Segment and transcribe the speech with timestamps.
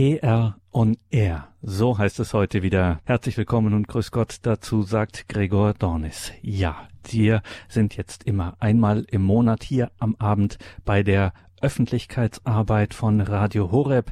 [0.00, 1.48] PR on Air.
[1.60, 3.00] So heißt es heute wieder.
[3.04, 6.32] Herzlich willkommen und grüß Gott dazu, sagt Gregor Dornis.
[6.40, 13.20] Ja, wir sind jetzt immer einmal im Monat hier am Abend bei der Öffentlichkeitsarbeit von
[13.20, 14.10] Radio Horeb.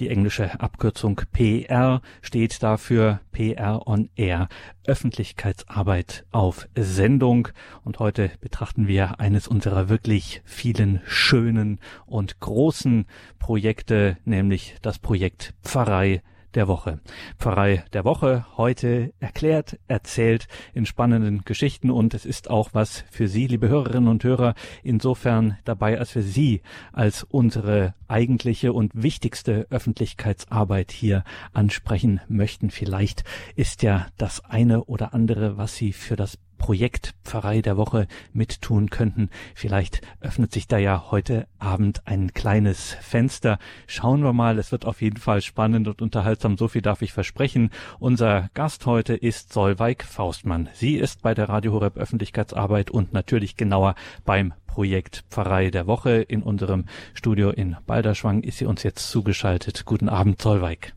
[0.00, 4.48] Die englische Abkürzung PR steht dafür PR on Air,
[4.84, 7.48] Öffentlichkeitsarbeit auf Sendung.
[7.84, 13.06] Und heute betrachten wir eines unserer wirklich vielen schönen und großen
[13.38, 16.22] Projekte, nämlich das Projekt Pfarrei
[16.54, 17.00] der Woche.
[17.38, 23.28] Pfarrei der Woche heute erklärt, erzählt in spannenden Geschichten und es ist auch was für
[23.28, 29.66] Sie, liebe Hörerinnen und Hörer, insofern dabei, als wir Sie als unsere eigentliche und wichtigste
[29.70, 32.70] Öffentlichkeitsarbeit hier ansprechen möchten.
[32.70, 33.24] Vielleicht
[33.56, 38.88] ist ja das eine oder andere, was Sie für das Projekt Pfarrei der Woche mittun
[38.88, 39.28] könnten.
[39.54, 43.58] Vielleicht öffnet sich da ja heute Abend ein kleines Fenster.
[43.86, 47.12] Schauen wir mal, es wird auf jeden Fall spannend und unterhaltsam, so viel darf ich
[47.12, 47.68] versprechen.
[47.98, 50.70] Unser Gast heute ist Solveig Faustmann.
[50.72, 53.94] Sie ist bei der Radio Horeb Öffentlichkeitsarbeit und natürlich genauer
[54.24, 56.22] beim Projekt Pfarrei der Woche.
[56.22, 59.84] In unserem Studio in Balderschwang ist sie uns jetzt zugeschaltet.
[59.84, 60.94] Guten Abend, Solveig.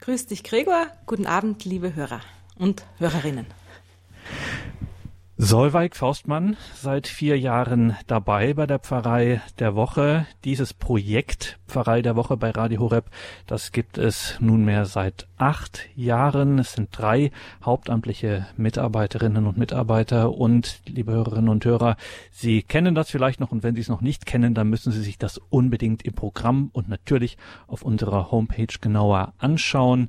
[0.00, 0.86] Grüß dich, Gregor.
[1.04, 2.22] Guten Abend, liebe Hörer
[2.56, 3.44] und Hörerinnen.
[5.38, 10.26] Solveig Faustmann, seit vier Jahren dabei bei der Pfarrei der Woche.
[10.44, 13.10] Dieses Projekt Pfarrei der Woche bei Radio Horeb,
[13.46, 16.58] das gibt es nunmehr seit acht Jahren.
[16.58, 21.98] Es sind drei hauptamtliche Mitarbeiterinnen und Mitarbeiter und, liebe Hörerinnen und Hörer,
[22.30, 25.02] Sie kennen das vielleicht noch und wenn Sie es noch nicht kennen, dann müssen Sie
[25.02, 30.08] sich das unbedingt im Programm und natürlich auf unserer Homepage genauer anschauen.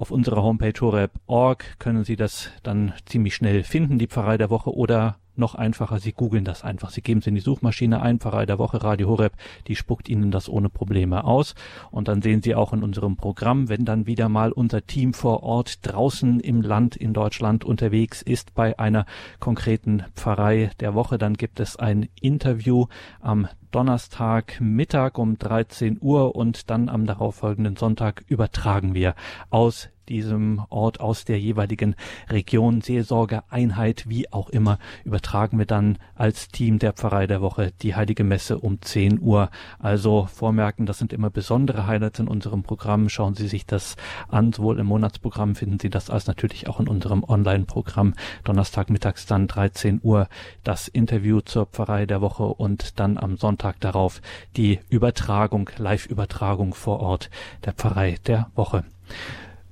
[0.00, 4.74] Auf unserer Homepage horeb.org können Sie das dann ziemlich schnell finden, die Pfarrei der Woche,
[4.74, 6.88] oder noch einfacher, Sie googeln das einfach.
[6.88, 9.34] Sie geben es in die Suchmaschine ein, Pfarrei der Woche, Radio Horeb,
[9.66, 11.54] die spuckt Ihnen das ohne Probleme aus.
[11.90, 15.42] Und dann sehen Sie auch in unserem Programm, wenn dann wieder mal unser Team vor
[15.42, 19.04] Ort draußen im Land in Deutschland unterwegs ist bei einer
[19.38, 22.86] konkreten Pfarrei der Woche, dann gibt es ein Interview
[23.20, 29.14] am Donnerstag Mittag um 13 Uhr und dann am darauffolgenden Sonntag übertragen wir
[29.50, 31.94] aus diesem Ort aus der jeweiligen
[32.28, 37.94] Region, Seelsorgeeinheit, wie auch immer, übertragen wir dann als Team der Pfarrei der Woche die
[37.94, 39.50] Heilige Messe um 10 Uhr.
[39.78, 43.08] Also vormerken, das sind immer besondere Highlights in unserem Programm.
[43.08, 43.96] Schauen Sie sich das
[44.28, 44.52] an.
[44.52, 48.14] Sowohl im Monatsprogramm finden Sie das als natürlich auch in unserem Online-Programm.
[48.42, 50.28] Donnerstag mittags dann 13 Uhr
[50.64, 54.22] das Interview zur Pfarrei der Woche und dann am Sonntag Sonntag darauf
[54.56, 57.28] die Übertragung, Live-Übertragung vor Ort
[57.66, 58.84] der Pfarrei der Woche.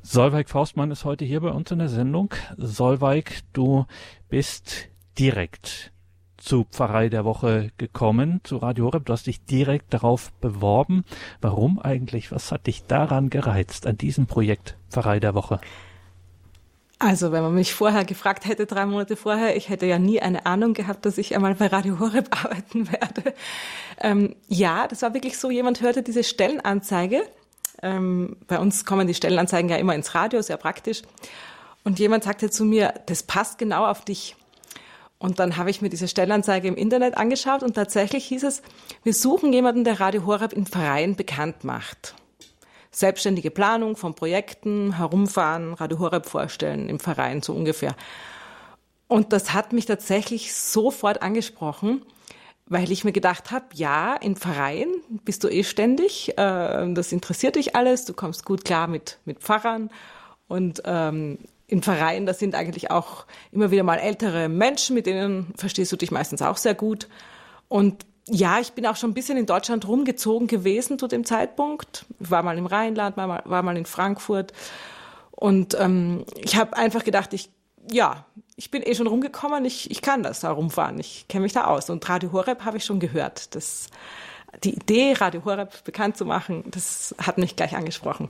[0.03, 2.35] Solveig Faustmann ist heute hier bei uns in der Sendung.
[2.59, 3.87] Solveig, du
[4.29, 5.91] bist direkt
[6.37, 9.07] zu Pfarrei der Woche gekommen, zu Radio Horeb.
[9.07, 11.07] Du hast dich direkt darauf beworben.
[11.41, 12.31] Warum eigentlich?
[12.31, 15.61] Was hat dich daran gereizt, an diesem Projekt Pfarrei der Woche?
[17.01, 20.47] Also, wenn man mich vorher gefragt hätte, drei Monate vorher, ich hätte ja nie eine
[20.47, 23.35] Ahnung gehabt, dass ich einmal bei Radio Horeb arbeiten werde.
[24.01, 27.23] Ähm, ja, das war wirklich so, jemand hörte diese Stellenanzeige.
[27.83, 31.03] Ähm, bei uns kommen die Stellenanzeigen ja immer ins Radio, sehr praktisch.
[31.85, 34.35] Und jemand sagte zu mir, das passt genau auf dich.
[35.19, 38.63] Und dann habe ich mir diese Stellenanzeige im Internet angeschaut und tatsächlich hieß es,
[39.05, 42.17] wir suchen jemanden, der Radio Horeb in Vereinen bekannt macht
[42.91, 47.95] selbstständige Planung von Projekten, herumfahren, Radio Horeb vorstellen im Verein so ungefähr.
[49.07, 52.03] Und das hat mich tatsächlich sofort angesprochen,
[52.67, 54.89] weil ich mir gedacht habe, ja, im Verein
[55.25, 59.39] bist du eh ständig, äh, das interessiert dich alles, du kommst gut klar mit, mit
[59.39, 59.91] Pfarrern
[60.47, 61.39] und ähm,
[61.69, 65.97] im Verein, das sind eigentlich auch immer wieder mal ältere Menschen, mit denen verstehst du
[65.97, 67.09] dich meistens auch sehr gut.
[67.69, 72.05] Und ja, ich bin auch schon ein bisschen in Deutschland rumgezogen gewesen zu dem Zeitpunkt.
[72.21, 74.53] Ich war mal im Rheinland, war mal, war mal in Frankfurt.
[75.31, 77.51] Und ähm, ich habe einfach gedacht, ich,
[77.91, 81.53] ja, ich bin eh schon rumgekommen, ich, ich kann das da rumfahren, ich kenne mich
[81.53, 81.91] da aus.
[81.91, 83.55] Und Radio Horeb habe ich schon gehört.
[83.55, 83.87] Das,
[84.65, 88.29] die Idee, Radio Horeb bekannt zu machen, das hat mich gleich angesprochen.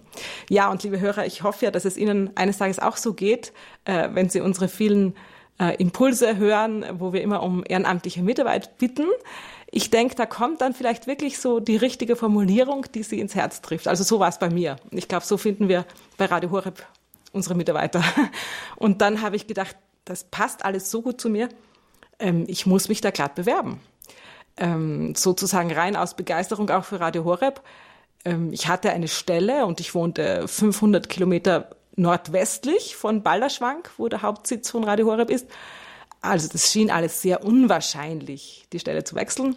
[0.48, 3.52] Ja, und liebe Hörer, ich hoffe ja, dass es Ihnen eines Tages auch so geht,
[3.84, 5.16] äh, wenn Sie unsere vielen
[5.58, 9.06] äh, Impulse hören, wo wir immer um ehrenamtliche Mitarbeit bitten
[9.70, 13.60] ich denke, da kommt dann vielleicht wirklich so die richtige Formulierung, die sie ins Herz
[13.60, 13.86] trifft.
[13.86, 14.76] Also so war es bei mir.
[14.90, 15.84] Ich glaube, so finden wir
[16.16, 16.86] bei Radio Horeb
[17.32, 18.02] unsere Mitarbeiter.
[18.76, 21.50] Und dann habe ich gedacht, das passt alles so gut zu mir.
[22.18, 23.80] Ähm, ich muss mich da glatt bewerben.
[24.56, 27.60] Ähm, sozusagen rein aus Begeisterung auch für Radio Horeb.
[28.24, 34.22] Ähm, ich hatte eine Stelle und ich wohnte 500 Kilometer nordwestlich von Balderschwank, wo der
[34.22, 35.46] Hauptsitz von Radio Horeb ist.
[36.20, 39.56] Also das schien alles sehr unwahrscheinlich, die Stelle zu wechseln.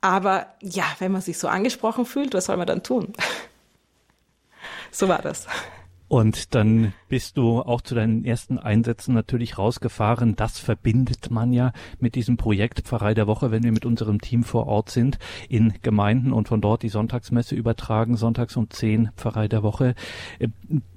[0.00, 3.12] Aber ja, wenn man sich so angesprochen fühlt, was soll man dann tun?
[4.90, 5.46] so war das.
[6.12, 10.36] Und dann bist du auch zu deinen ersten Einsätzen natürlich rausgefahren.
[10.36, 14.44] Das verbindet man ja mit diesem Projekt Pfarrei der Woche, wenn wir mit unserem Team
[14.44, 15.18] vor Ort sind,
[15.48, 19.94] in Gemeinden und von dort die Sonntagsmesse übertragen, sonntags um 10 Pfarrei der Woche.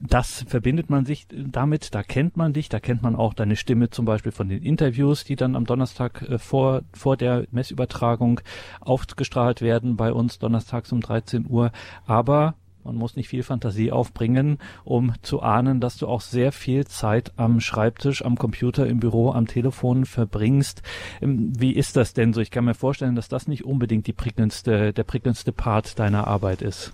[0.01, 3.89] Das verbindet man sich damit, da kennt man dich, da kennt man auch deine Stimme
[3.89, 8.41] zum Beispiel von den Interviews, die dann am Donnerstag äh, vor, vor der Messübertragung
[8.81, 11.71] aufgestrahlt werden bei uns donnerstags um 13 Uhr.
[12.06, 16.85] Aber man muss nicht viel Fantasie aufbringen, um zu ahnen, dass du auch sehr viel
[16.85, 20.83] Zeit am Schreibtisch, am Computer, im Büro, am Telefon verbringst.
[21.21, 22.41] Ähm, wie ist das denn so?
[22.41, 26.61] Ich kann mir vorstellen, dass das nicht unbedingt die prickelndste, der prickelndste Part deiner Arbeit
[26.61, 26.91] ist.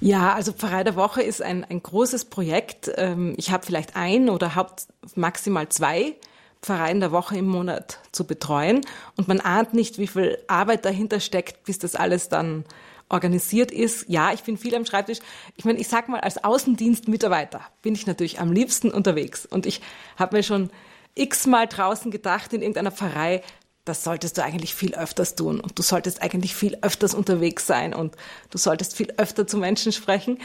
[0.00, 2.90] Ja, also Pfarrei der Woche ist ein, ein großes Projekt.
[2.96, 6.14] Ähm, ich habe vielleicht ein oder haupt maximal zwei
[6.62, 8.80] Pfarreien der Woche im Monat zu betreuen.
[9.16, 12.64] Und man ahnt nicht, wie viel Arbeit dahinter steckt, bis das alles dann
[13.08, 14.06] organisiert ist.
[14.08, 15.18] Ja, ich bin viel am Schreibtisch.
[15.56, 19.46] Ich meine, ich sag mal, als Außendienstmitarbeiter bin ich natürlich am liebsten unterwegs.
[19.46, 19.80] Und ich
[20.16, 20.70] habe mir schon
[21.14, 23.42] x-mal draußen gedacht in irgendeiner Pfarrei,
[23.84, 25.60] das solltest du eigentlich viel öfters tun.
[25.60, 28.16] Und du solltest eigentlich viel öfters unterwegs sein und
[28.50, 30.38] du solltest viel öfter zu Menschen sprechen.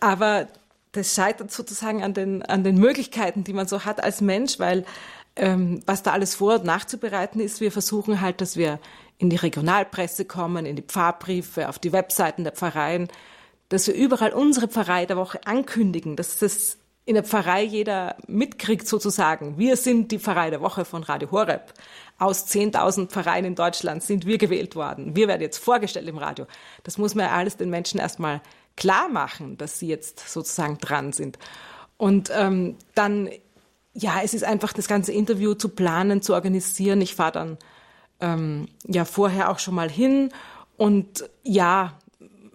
[0.00, 0.48] Aber
[0.92, 4.84] das scheitert sozusagen an den, an den Möglichkeiten, die man so hat als Mensch, weil
[5.36, 8.80] ähm, was da alles vor- und nachzubereiten ist, wir versuchen halt, dass wir
[9.20, 13.08] in die Regionalpresse kommen, in die Pfarrbriefe, auf die Webseiten der Pfarreien,
[13.68, 18.88] dass wir überall unsere Pfarrei der Woche ankündigen, dass das in der Pfarrei jeder mitkriegt
[18.88, 19.58] sozusagen.
[19.58, 21.74] Wir sind die Pfarrei der Woche von Radio Horeb.
[22.18, 25.14] Aus 10.000 Pfarreien in Deutschland sind wir gewählt worden.
[25.14, 26.46] Wir werden jetzt vorgestellt im Radio.
[26.82, 28.40] Das muss man ja alles den Menschen erstmal
[28.76, 31.38] klar machen, dass sie jetzt sozusagen dran sind.
[31.98, 33.28] Und ähm, dann,
[33.92, 37.02] ja, es ist einfach das ganze Interview zu planen, zu organisieren.
[37.02, 37.58] Ich fahre dann
[38.20, 40.32] ähm, ja vorher auch schon mal hin.
[40.76, 41.98] Und ja,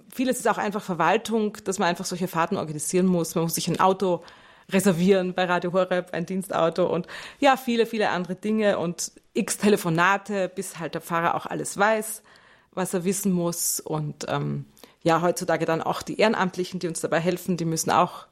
[0.10, 3.36] vieles ist auch einfach Verwaltung, dass man einfach solche Fahrten organisieren muss.
[3.36, 4.24] Man muss sich ein Auto
[4.70, 7.08] reservieren bei Radio Horeb, ein Dienstauto und
[7.40, 12.24] ja, viele, viele andere Dinge und x Telefonate, bis halt der Fahrer auch alles weiß,
[12.72, 13.80] was er wissen muss.
[13.80, 14.66] Und ähm,
[15.04, 18.26] ja, heutzutage dann auch die Ehrenamtlichen, die uns dabei helfen, die müssen auch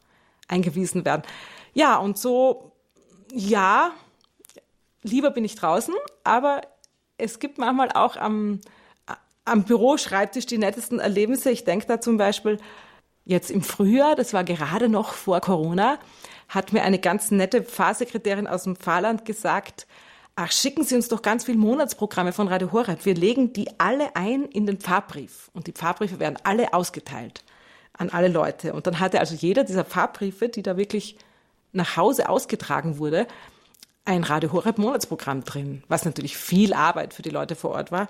[0.47, 1.23] eingewiesen werden.
[1.73, 2.71] Ja, und so,
[3.31, 3.91] ja,
[5.03, 5.93] lieber bin ich draußen,
[6.23, 6.61] aber
[7.17, 8.61] es gibt manchmal auch am,
[9.45, 11.51] am Büroschreibtisch die nettesten Erlebnisse.
[11.51, 12.59] Ich denke da zum Beispiel
[13.25, 15.99] jetzt im Frühjahr, das war gerade noch vor Corona,
[16.49, 19.87] hat mir eine ganz nette Pfarrsekretärin aus dem Pfarrland gesagt,
[20.35, 23.05] ach, schicken Sie uns doch ganz viele Monatsprogramme von Radio Horeb.
[23.05, 25.49] Wir legen die alle ein in den Pfarrbrief.
[25.53, 27.43] Und die Pfarrbriefe werden alle ausgeteilt
[27.93, 28.73] an alle Leute.
[28.73, 31.17] Und dann hatte also jeder dieser Pfarrbriefe, die da wirklich
[31.71, 33.27] nach Hause ausgetragen wurde,
[34.05, 38.09] ein Radio Horeb Monatsprogramm drin, was natürlich viel Arbeit für die Leute vor Ort war.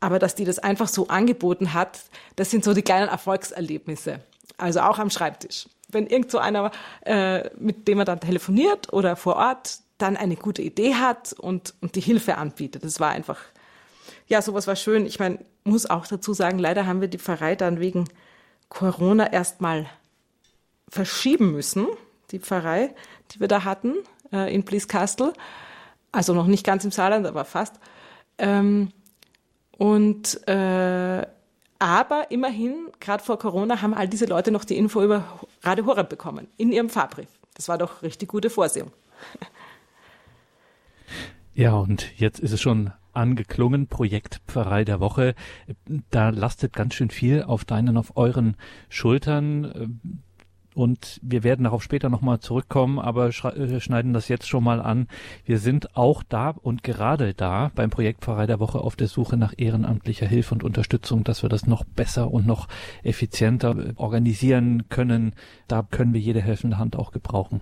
[0.00, 2.00] Aber dass die das einfach so angeboten hat,
[2.36, 4.20] das sind so die kleinen Erfolgserlebnisse.
[4.58, 5.68] Also auch am Schreibtisch.
[5.88, 6.70] Wenn irgend so einer,
[7.02, 11.74] äh, mit dem man dann telefoniert oder vor Ort, dann eine gute Idee hat und,
[11.80, 12.84] und die Hilfe anbietet.
[12.84, 13.38] Das war einfach,
[14.26, 15.06] ja, sowas war schön.
[15.06, 18.08] Ich meine, muss auch dazu sagen, leider haben wir die Pfarrei dann wegen
[18.68, 19.86] Corona erstmal
[20.88, 21.86] verschieben müssen,
[22.32, 22.94] die Pfarrei,
[23.30, 23.94] die wir da hatten
[24.32, 25.32] äh, in Blieskastel.
[26.10, 27.74] Also noch nicht ganz im Saarland, aber fast.
[28.38, 28.92] Ähm,
[29.78, 31.26] und äh,
[31.78, 35.24] aber immerhin, gerade vor Corona, haben all diese Leute noch die Info über
[35.62, 37.28] Radio Horeb bekommen, in ihrem Fahrbrief.
[37.54, 38.92] Das war doch richtig gute Vorsehung.
[41.54, 45.34] Ja, und jetzt ist es schon angeklungen, Projekt Pfarrei der Woche.
[46.10, 48.56] Da lastet ganz schön viel auf deinen, auf euren
[48.88, 50.00] Schultern
[50.74, 55.08] und wir werden darauf später nochmal zurückkommen, aber äh, schneiden das jetzt schon mal an.
[55.44, 59.36] Wir sind auch da und gerade da beim Projekt Pfarrei der Woche auf der Suche
[59.36, 62.68] nach ehrenamtlicher Hilfe und Unterstützung, dass wir das noch besser und noch
[63.02, 65.34] effizienter organisieren können.
[65.68, 67.60] Da können wir jede helfende Hand auch gebrauchen.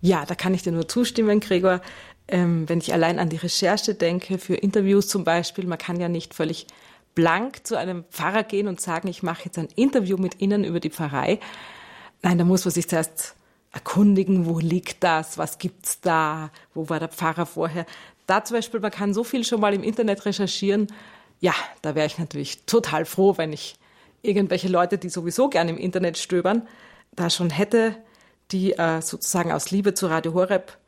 [0.00, 1.80] Ja, da kann ich dir nur zustimmen, Gregor.
[2.28, 6.08] Ähm, wenn ich allein an die Recherche denke, für Interviews zum Beispiel, man kann ja
[6.08, 6.66] nicht völlig
[7.14, 10.80] blank zu einem Pfarrer gehen und sagen, ich mache jetzt ein Interview mit Ihnen über
[10.80, 11.40] die Pfarrei.
[12.22, 13.34] Nein, da muss man sich zuerst
[13.72, 17.86] erkundigen, wo liegt das, was gibt's da, wo war der Pfarrer vorher.
[18.26, 20.88] Da zum Beispiel, man kann so viel schon mal im Internet recherchieren.
[21.40, 23.76] Ja, da wäre ich natürlich total froh, wenn ich
[24.22, 26.66] irgendwelche Leute, die sowieso gerne im Internet stöbern,
[27.14, 27.96] da schon hätte,
[28.50, 30.78] die äh, sozusagen aus Liebe zu Radio Horeb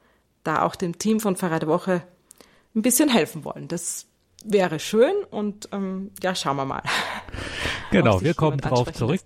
[0.44, 2.02] da auch dem Team von Pfarrer der Woche
[2.74, 3.68] ein bisschen helfen wollen.
[3.68, 4.06] Das
[4.44, 6.82] wäre schön und ähm, ja, schauen wir mal.
[7.90, 9.20] Genau, wir kommen drauf zurück.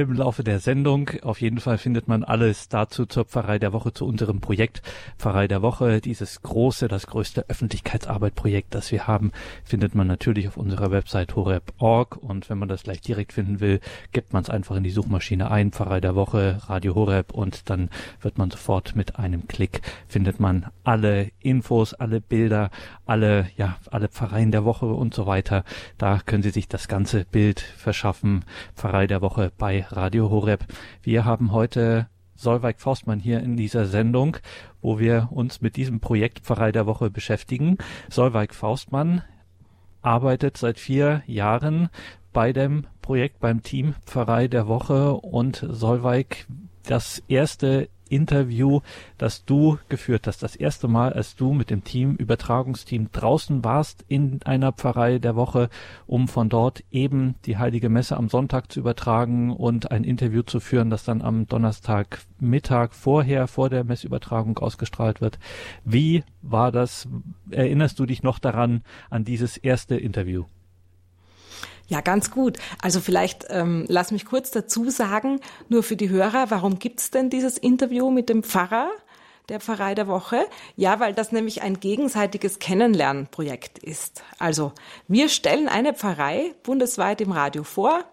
[0.00, 1.10] Im Laufe der Sendung.
[1.22, 4.82] Auf jeden Fall findet man alles dazu zur Pfarrei der Woche, zu unserem Projekt
[5.18, 6.00] Pfarrei der Woche.
[6.00, 9.32] Dieses große, das größte Öffentlichkeitsarbeitprojekt, das wir haben,
[9.64, 12.16] findet man natürlich auf unserer Website horeb.org.
[12.16, 13.80] Und wenn man das gleich direkt finden will,
[14.12, 17.90] gibt man es einfach in die Suchmaschine ein, Pfarrei der Woche, Radio Horeb und dann
[18.20, 22.70] wird man sofort mit einem Klick findet man alle Infos, alle Bilder,
[23.08, 25.64] alle, ja, alle Pfarreien der Woche und so weiter.
[25.96, 28.44] Da können Sie sich das ganze Bild verschaffen.
[28.74, 30.64] Pfarrei der Woche bei Radio Horeb.
[31.02, 34.36] Wir haben heute Solveig Faustmann hier in dieser Sendung,
[34.80, 37.78] wo wir uns mit diesem Projekt Pfarrei der Woche beschäftigen.
[38.10, 39.22] Solveig Faustmann
[40.02, 41.88] arbeitet seit vier Jahren
[42.32, 46.46] bei dem Projekt beim Team Pfarrei der Woche und Solveig
[46.84, 48.80] das erste Interview,
[49.16, 50.42] das du geführt hast.
[50.42, 55.36] Das erste Mal, als du mit dem Team, Übertragungsteam draußen warst in einer Pfarrei der
[55.36, 55.68] Woche,
[56.06, 60.60] um von dort eben die Heilige Messe am Sonntag zu übertragen und ein Interview zu
[60.60, 65.38] führen, das dann am Donnerstag Mittag vorher, vor der Messübertragung ausgestrahlt wird.
[65.84, 67.08] Wie war das?
[67.50, 70.44] Erinnerst du dich noch daran, an dieses erste Interview?
[71.88, 72.58] Ja, ganz gut.
[72.82, 77.30] Also vielleicht ähm, lass mich kurz dazu sagen, nur für die Hörer, warum gibt's denn
[77.30, 78.90] dieses Interview mit dem Pfarrer?
[79.48, 80.46] der Pfarrei der Woche?
[80.76, 84.22] Ja, weil das nämlich ein gegenseitiges Kennenlernprojekt ist.
[84.38, 84.72] Also
[85.06, 88.04] wir stellen eine Pfarrei bundesweit im Radio vor.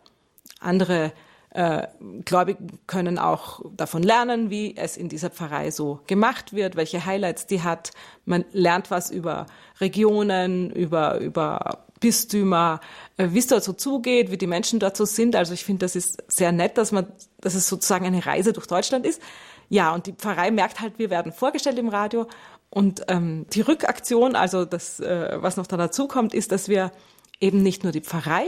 [0.59, 1.11] Andere
[1.55, 1.87] äh,
[2.25, 7.47] Gläubige können auch davon lernen, wie es in dieser Pfarrei so gemacht wird, welche Highlights
[7.47, 7.91] die hat.
[8.25, 9.45] Man lernt was über
[9.79, 12.81] Regionen, über, über Bistümer,
[13.15, 15.35] äh, wie es dort so zugeht, wie die Menschen dort so sind.
[15.35, 17.07] Also ich finde, das ist sehr nett, dass man,
[17.39, 19.21] dass es sozusagen eine Reise durch Deutschland ist.
[19.69, 22.27] Ja, und die Pfarrei merkt halt, wir werden vorgestellt im Radio.
[22.69, 26.91] Und ähm, die Rückaktion, also das, äh, was noch da dazu kommt, ist, dass wir
[27.39, 28.45] eben nicht nur die Pfarrei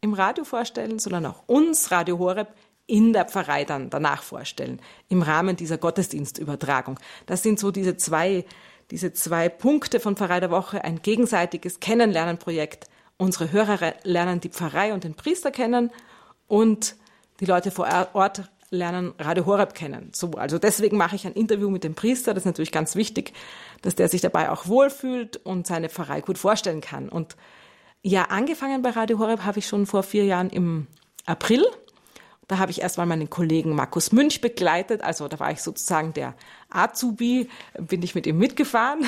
[0.00, 2.48] im Radio vorstellen, sondern auch uns, Radio Horeb,
[2.86, 6.98] in der Pfarrei dann danach vorstellen, im Rahmen dieser Gottesdienstübertragung.
[7.26, 8.44] Das sind so diese zwei
[8.90, 12.88] diese zwei Punkte von Pfarrei der Woche, ein gegenseitiges Kennenlernenprojekt.
[13.18, 15.90] Unsere Hörer lernen die Pfarrei und den Priester kennen
[16.46, 16.96] und
[17.40, 20.10] die Leute vor Ort lernen Radio Horeb kennen.
[20.14, 22.34] So, also deswegen mache ich ein Interview mit dem Priester.
[22.34, 23.32] Das ist natürlich ganz wichtig,
[23.82, 27.08] dass der sich dabei auch wohlfühlt und seine Pfarrei gut vorstellen kann.
[27.08, 27.36] Und
[28.02, 30.86] ja, angefangen bei Radio Horeb habe ich schon vor vier Jahren im
[31.26, 31.64] April
[32.48, 35.02] da habe ich erstmal meinen Kollegen Markus Münch begleitet.
[35.02, 36.34] Also da war ich sozusagen der
[36.70, 39.04] Azubi, bin ich mit ihm mitgefahren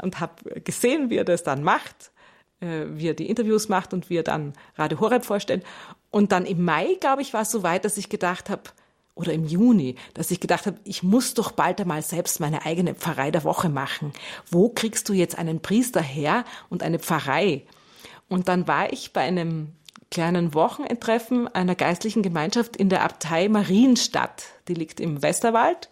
[0.00, 2.12] und habe gesehen, wie er das dann macht,
[2.60, 5.64] äh, wie er die Interviews macht und wie er dann Radio Horeb vorstellt.
[6.10, 8.62] Und dann im Mai, glaube ich, war es so weit, dass ich gedacht habe,
[9.14, 12.94] oder im Juni, dass ich gedacht habe, ich muss doch bald einmal selbst meine eigene
[12.94, 14.12] Pfarrei der Woche machen.
[14.50, 17.66] Wo kriegst du jetzt einen Priester her und eine Pfarrei?
[18.32, 19.72] Und dann war ich bei einem
[20.10, 24.44] kleinen Wochenendtreffen einer geistlichen Gemeinschaft in der Abtei Marienstadt.
[24.68, 25.90] Die liegt im Westerwald,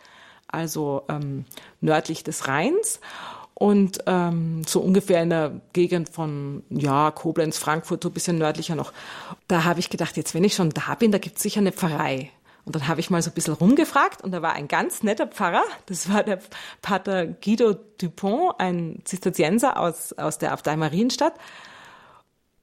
[0.48, 1.44] also ähm,
[1.82, 3.00] nördlich des Rheins
[3.52, 8.74] und ähm, so ungefähr in der Gegend von ja Koblenz, Frankfurt, so ein bisschen nördlicher
[8.74, 8.94] noch.
[9.46, 11.72] Da habe ich gedacht, jetzt wenn ich schon da bin, da gibt es sicher eine
[11.72, 12.30] Pfarrei.
[12.64, 15.26] Und dann habe ich mal so ein bisschen rumgefragt und da war ein ganz netter
[15.26, 16.40] Pfarrer, das war der
[16.80, 21.34] Pater Guido Dupont, ein Zisterzienser aus, aus der Abtei Marienstadt.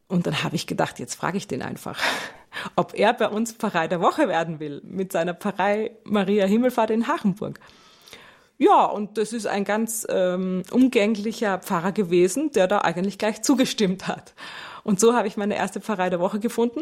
[0.07, 1.99] Und dann habe ich gedacht, jetzt frage ich den einfach,
[2.75, 7.07] ob er bei uns Pfarrei der Woche werden will mit seiner Pfarrei Maria Himmelfahrt in
[7.07, 7.59] Hachenburg.
[8.59, 14.07] Ja, und das ist ein ganz ähm, umgänglicher Pfarrer gewesen, der da eigentlich gleich zugestimmt
[14.07, 14.33] hat.
[14.83, 16.81] Und so habe ich meine erste Pfarrei der Woche gefunden.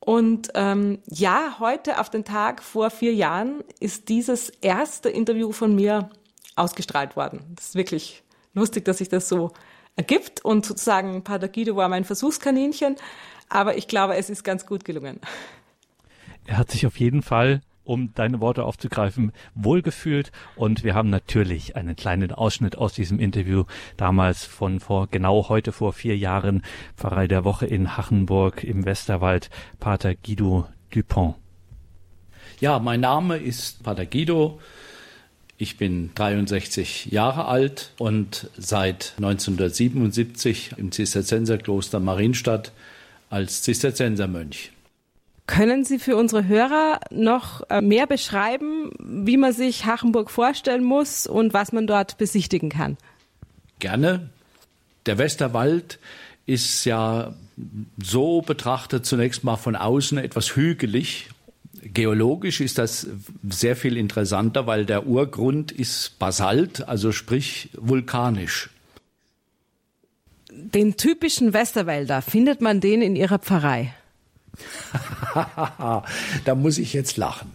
[0.00, 5.74] Und ähm, ja, heute auf den Tag vor vier Jahren ist dieses erste Interview von
[5.74, 6.10] mir
[6.56, 7.44] ausgestrahlt worden.
[7.54, 9.52] Das ist wirklich lustig, dass ich das so
[10.00, 10.44] ergibt.
[10.44, 12.96] Und sozusagen Pater Guido war mein Versuchskaninchen.
[13.48, 15.20] Aber ich glaube, es ist ganz gut gelungen.
[16.46, 20.30] Er hat sich auf jeden Fall um deine Worte aufzugreifen, wohlgefühlt.
[20.56, 23.64] Und wir haben natürlich einen kleinen Ausschnitt aus diesem Interview
[23.96, 26.62] damals von vor genau heute vor vier Jahren,
[26.96, 31.34] Pfarrei der Woche in Hachenburg im Westerwald, Pater Guido Dupont.
[32.60, 34.60] Ja, mein Name ist Pater Guido.
[35.62, 42.72] Ich bin 63 Jahre alt und seit 1977 im Zisterzienserkloster Marienstadt
[43.28, 44.72] als Zisterziensermönch.
[45.46, 51.26] Können Sie für unsere Hörer noch äh, mehr beschreiben, wie man sich Hachenburg vorstellen muss
[51.26, 52.96] und was man dort besichtigen kann?
[53.80, 54.30] Gerne.
[55.04, 55.98] Der Westerwald
[56.46, 57.34] ist ja
[58.02, 61.28] so betrachtet zunächst mal von außen etwas hügelig
[61.82, 63.06] Geologisch ist das
[63.48, 68.68] sehr viel interessanter, weil der Urgrund ist Basalt, also sprich vulkanisch.
[70.50, 73.94] Den typischen Westerwälder, findet man den in Ihrer Pfarrei?
[76.44, 77.52] da muss ich jetzt lachen.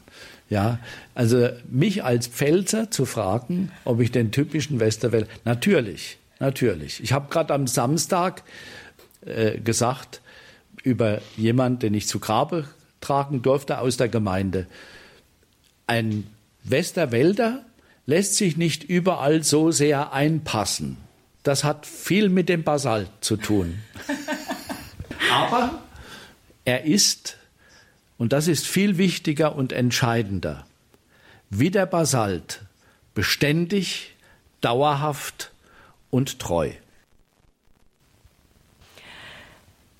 [0.49, 0.79] Ja,
[1.13, 7.01] also mich als Pfälzer zu fragen, ob ich den typischen Westerwälder, natürlich, natürlich.
[7.03, 8.43] Ich habe gerade am Samstag
[9.25, 10.21] äh, gesagt
[10.83, 12.65] über jemanden, den ich zu Grabe
[13.05, 14.67] tragen durfte aus der Gemeinde.
[15.87, 16.27] Ein
[16.63, 17.63] Westerwälder
[18.05, 20.97] lässt sich nicht überall so sehr einpassen.
[21.43, 23.79] Das hat viel mit dem Basalt zu tun.
[25.31, 25.83] Aber
[26.65, 27.37] er ist,
[28.17, 30.65] und das ist viel wichtiger und entscheidender,
[31.51, 32.61] wie der Basalt,
[33.13, 34.15] beständig,
[34.61, 35.51] dauerhaft
[36.09, 36.71] und treu.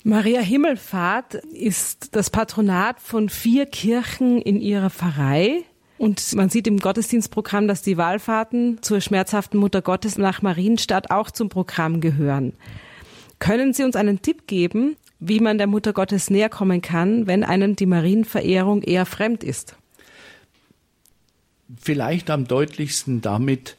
[0.06, 5.64] Maria Himmelfahrt ist das Patronat von vier Kirchen in ihrer Pfarrei.
[5.98, 11.32] Und man sieht im Gottesdienstprogramm, dass die Wallfahrten zur schmerzhaften Mutter Gottes nach Marienstadt auch
[11.32, 12.52] zum Programm gehören.
[13.40, 17.42] Können Sie uns einen Tipp geben, wie man der Mutter Gottes näher kommen kann, wenn
[17.42, 19.74] einem die Marienverehrung eher fremd ist?
[21.80, 23.76] Vielleicht am deutlichsten damit,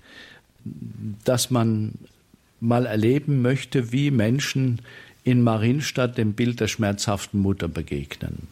[1.24, 1.94] dass man
[2.60, 4.82] mal erleben möchte, wie Menschen
[5.28, 8.48] in Marienstadt dem Bild der schmerzhaften Mutter begegnen.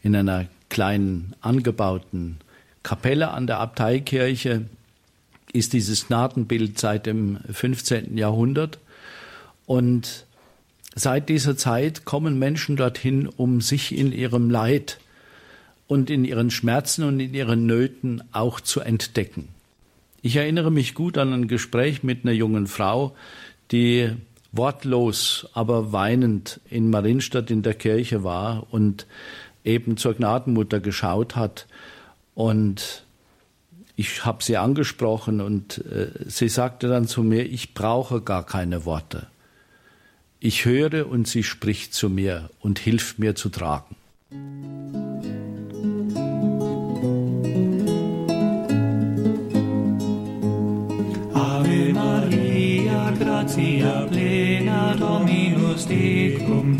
[0.00, 2.36] In einer kleinen angebauten
[2.84, 4.66] Kapelle an der Abteikirche
[5.52, 8.16] ist dieses Gnadenbild seit dem 15.
[8.16, 8.78] Jahrhundert
[9.66, 10.26] und
[10.94, 15.00] Seit dieser Zeit kommen Menschen dorthin, um sich in ihrem Leid
[15.86, 19.48] und in ihren Schmerzen und in ihren Nöten auch zu entdecken.
[20.20, 23.16] Ich erinnere mich gut an ein Gespräch mit einer jungen Frau,
[23.70, 24.10] die
[24.52, 29.06] wortlos, aber weinend in Marienstadt in der Kirche war und
[29.64, 31.66] eben zur Gnadenmutter geschaut hat.
[32.34, 33.04] Und
[33.96, 38.84] ich habe sie angesprochen und äh, sie sagte dann zu mir, ich brauche gar keine
[38.84, 39.26] Worte.
[40.40, 43.96] Ich höre und sie spricht zu mir und hilft mir zu tragen.
[53.22, 56.76] Gratia plena Dominus tecum.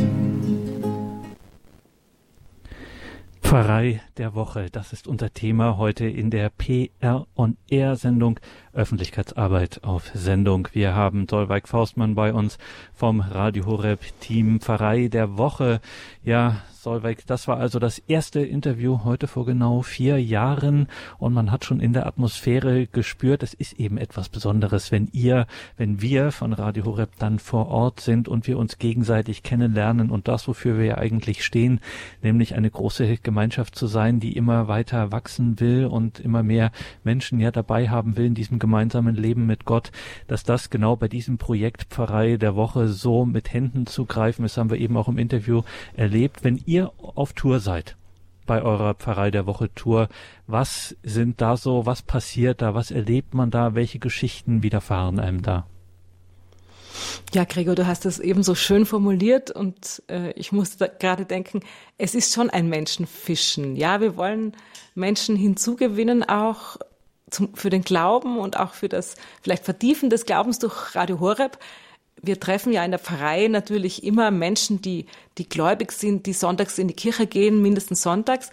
[3.41, 8.41] Pfarrei der Woche, das ist unser Thema heute in der PR on Air Sendung
[8.75, 10.69] Öffentlichkeitsarbeit auf Sendung.
[10.73, 12.59] Wir haben Solveig Faustmann bei uns
[12.95, 15.81] vom Radio Horeb Team Pfarrei der Woche.
[16.25, 21.53] Ja, Solveig, das war also das erste Interview heute vor genau vier Jahren und man
[21.53, 26.33] hat schon in der Atmosphäre gespürt, es ist eben etwas Besonderes, wenn ihr, wenn wir
[26.33, 30.77] von Radio Horeb dann vor Ort sind und wir uns gegenseitig kennenlernen und das, wofür
[30.77, 31.79] wir ja eigentlich stehen,
[32.21, 36.73] nämlich eine große Gemeinschaft zu sein, die immer weiter wachsen will und immer mehr
[37.05, 39.93] Menschen ja dabei haben will in diesem gemeinsamen Leben mit Gott,
[40.27, 44.57] dass das genau bei diesem Projekt Pfarrei der Woche so mit Händen zu greifen ist,
[44.57, 45.63] haben wir eben auch im Interview
[45.95, 46.45] erlebt.
[46.45, 47.97] Wenn ihr auf Tour seid,
[48.47, 50.09] bei eurer Pfarrei der Woche Tour.
[50.47, 55.43] Was sind da so, was passiert da, was erlebt man da, welche Geschichten widerfahren einem
[55.43, 55.67] da?
[57.33, 61.61] Ja, Gregor, du hast das eben so schön formuliert und äh, ich musste gerade denken,
[61.97, 63.77] es ist schon ein Menschenfischen.
[63.77, 64.53] Ja, wir wollen
[64.95, 66.77] Menschen hinzugewinnen, auch
[67.33, 71.59] zum, für den Glauben und auch für das vielleicht Vertiefen des Glaubens durch Radio Horeb.
[72.21, 75.07] Wir treffen ja in der Pfarrei natürlich immer Menschen, die,
[75.39, 78.51] die gläubig sind, die sonntags in die Kirche gehen, mindestens sonntags.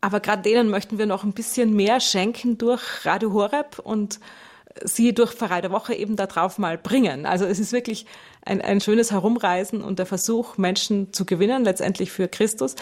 [0.00, 4.20] Aber gerade denen möchten wir noch ein bisschen mehr schenken durch Radio Horeb und
[4.84, 7.26] sie durch Pfarrei der Woche eben darauf mal bringen.
[7.26, 8.06] Also es ist wirklich
[8.44, 12.76] ein, ein schönes Herumreisen und der Versuch, Menschen zu gewinnen, letztendlich für Christus.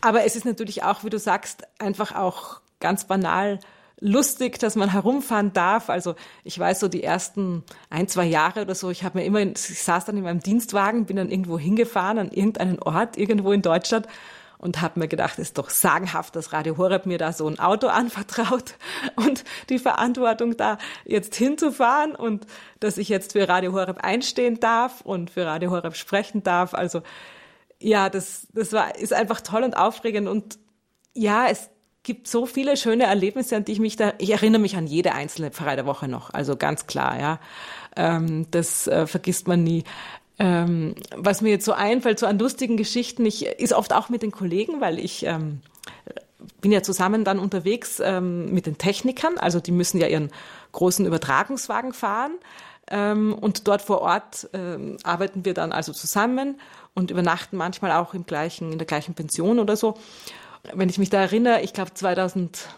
[0.00, 3.60] Aber es ist natürlich auch, wie du sagst, einfach auch ganz banal
[4.00, 5.90] lustig, dass man herumfahren darf.
[5.90, 9.40] Also ich weiß so die ersten ein, zwei Jahre oder so, ich habe mir immer,
[9.40, 13.62] ich saß dann in meinem Dienstwagen, bin dann irgendwo hingefahren an irgendeinen Ort irgendwo in
[13.62, 14.06] Deutschland
[14.58, 17.86] und habe mir gedacht, ist doch sagenhaft, dass Radio Horeb mir da so ein Auto
[17.88, 18.74] anvertraut
[19.16, 22.46] und die Verantwortung da jetzt hinzufahren und
[22.80, 26.74] dass ich jetzt für Radio Horeb einstehen darf und für Radio Horeb sprechen darf.
[26.74, 27.02] Also
[27.80, 30.58] ja, das, das war, ist einfach toll und aufregend und
[31.14, 31.70] ja, es
[32.08, 35.12] gibt so viele schöne Erlebnisse, an die ich mich da, ich erinnere mich an jede
[35.12, 37.38] einzelne Pfarrei der Woche noch, also ganz klar, ja.
[37.96, 39.84] Ähm, das äh, vergisst man nie.
[40.38, 44.22] Ähm, was mir jetzt so einfällt, so an lustigen Geschichten, ich, ist oft auch mit
[44.22, 45.60] den Kollegen, weil ich ähm,
[46.62, 50.30] bin ja zusammen dann unterwegs ähm, mit den Technikern, also die müssen ja ihren
[50.72, 52.32] großen Übertragungswagen fahren.
[52.90, 56.58] Ähm, und dort vor Ort ähm, arbeiten wir dann also zusammen
[56.94, 59.94] und übernachten manchmal auch im gleichen, in der gleichen Pension oder so
[60.74, 62.68] wenn ich mich da erinnere, ich glaube 2000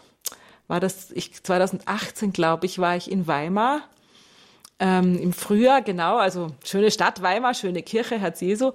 [0.67, 3.81] war das, ich, 2018 glaube ich, war ich in Weimar
[4.81, 8.71] ähm, im Frühjahr, genau, also schöne Stadt Weimar, schöne Kirche, Herz Jesu.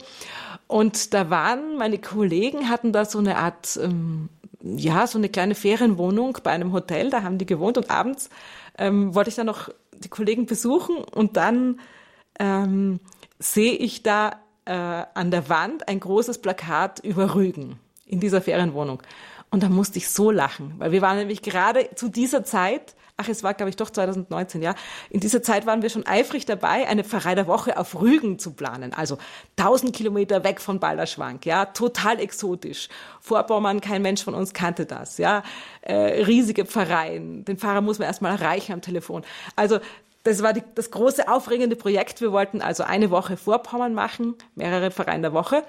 [0.69, 4.29] Und da waren meine Kollegen, hatten da so eine Art, ähm,
[4.63, 8.31] ja, so eine kleine Ferienwohnung bei einem Hotel, da haben die gewohnt und abends
[8.79, 11.81] ähm, wollte ich dann noch die Kollegen besuchen und dann
[12.39, 13.01] ähm,
[13.39, 19.03] sehe ich da äh, an der Wand ein großes Plakat über Rügen in dieser Ferienwohnung.
[19.51, 23.29] Und da musste ich so lachen, weil wir waren nämlich gerade zu dieser Zeit, ach,
[23.29, 24.75] es war, glaube ich, doch 2019, ja,
[25.09, 28.53] in dieser Zeit waren wir schon eifrig dabei, eine Pfarrei der Woche auf Rügen zu
[28.53, 28.93] planen.
[28.93, 29.19] Also
[29.57, 32.89] 1000 Kilometer weg von Balderschwank, ja, total exotisch.
[33.21, 35.43] Vorpommern, kein Mensch von uns kannte das, ja.
[35.83, 39.23] Äh, riesige Pfarreien, den Pfarrer muss man erstmal erreichen am Telefon.
[39.55, 39.79] Also
[40.25, 42.21] das war die, das große aufregende Projekt.
[42.21, 45.63] Wir wollten also eine Woche Vorpommern machen, mehrere Pfarreien der Woche.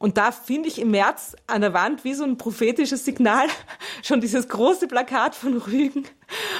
[0.00, 3.46] Und da finde ich im März an der Wand wie so ein prophetisches Signal
[4.02, 6.06] schon dieses große Plakat von Rügen.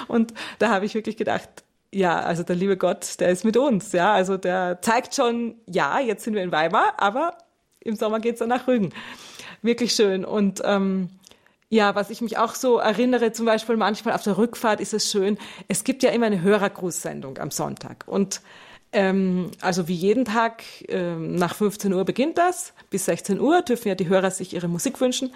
[0.09, 1.49] Und da habe ich wirklich gedacht,
[1.91, 3.93] ja, also der liebe Gott, der ist mit uns.
[3.93, 7.39] Ja, also der zeigt schon, ja, jetzt sind wir in Weimar, aber
[7.81, 8.91] im Sommer geht's dann nach Rügen.
[9.63, 10.27] Wirklich schön.
[10.27, 11.09] Und ähm,
[11.71, 15.11] ja, was ich mich auch so erinnere, zum Beispiel manchmal auf der Rückfahrt ist es
[15.11, 18.05] schön, es gibt ja immer eine Hörergrußsendung am Sonntag.
[18.07, 18.43] Und
[18.93, 22.73] ähm, also wie jeden Tag ähm, nach 15 Uhr beginnt das.
[22.91, 25.33] Bis 16 Uhr dürfen ja die Hörer sich ihre Musik wünschen.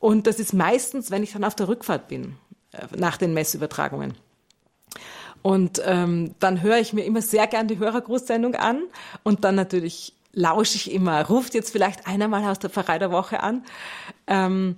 [0.00, 2.36] Und das ist meistens, wenn ich dann auf der Rückfahrt bin,
[2.72, 4.14] äh, nach den Messübertragungen.
[5.42, 8.82] Und ähm, dann höre ich mir immer sehr gern die Hörergrußsendung an
[9.22, 13.10] und dann natürlich lausche ich immer, ruft jetzt vielleicht einer mal aus der Pfarrei der
[13.10, 13.64] Woche an.
[14.26, 14.76] Ähm,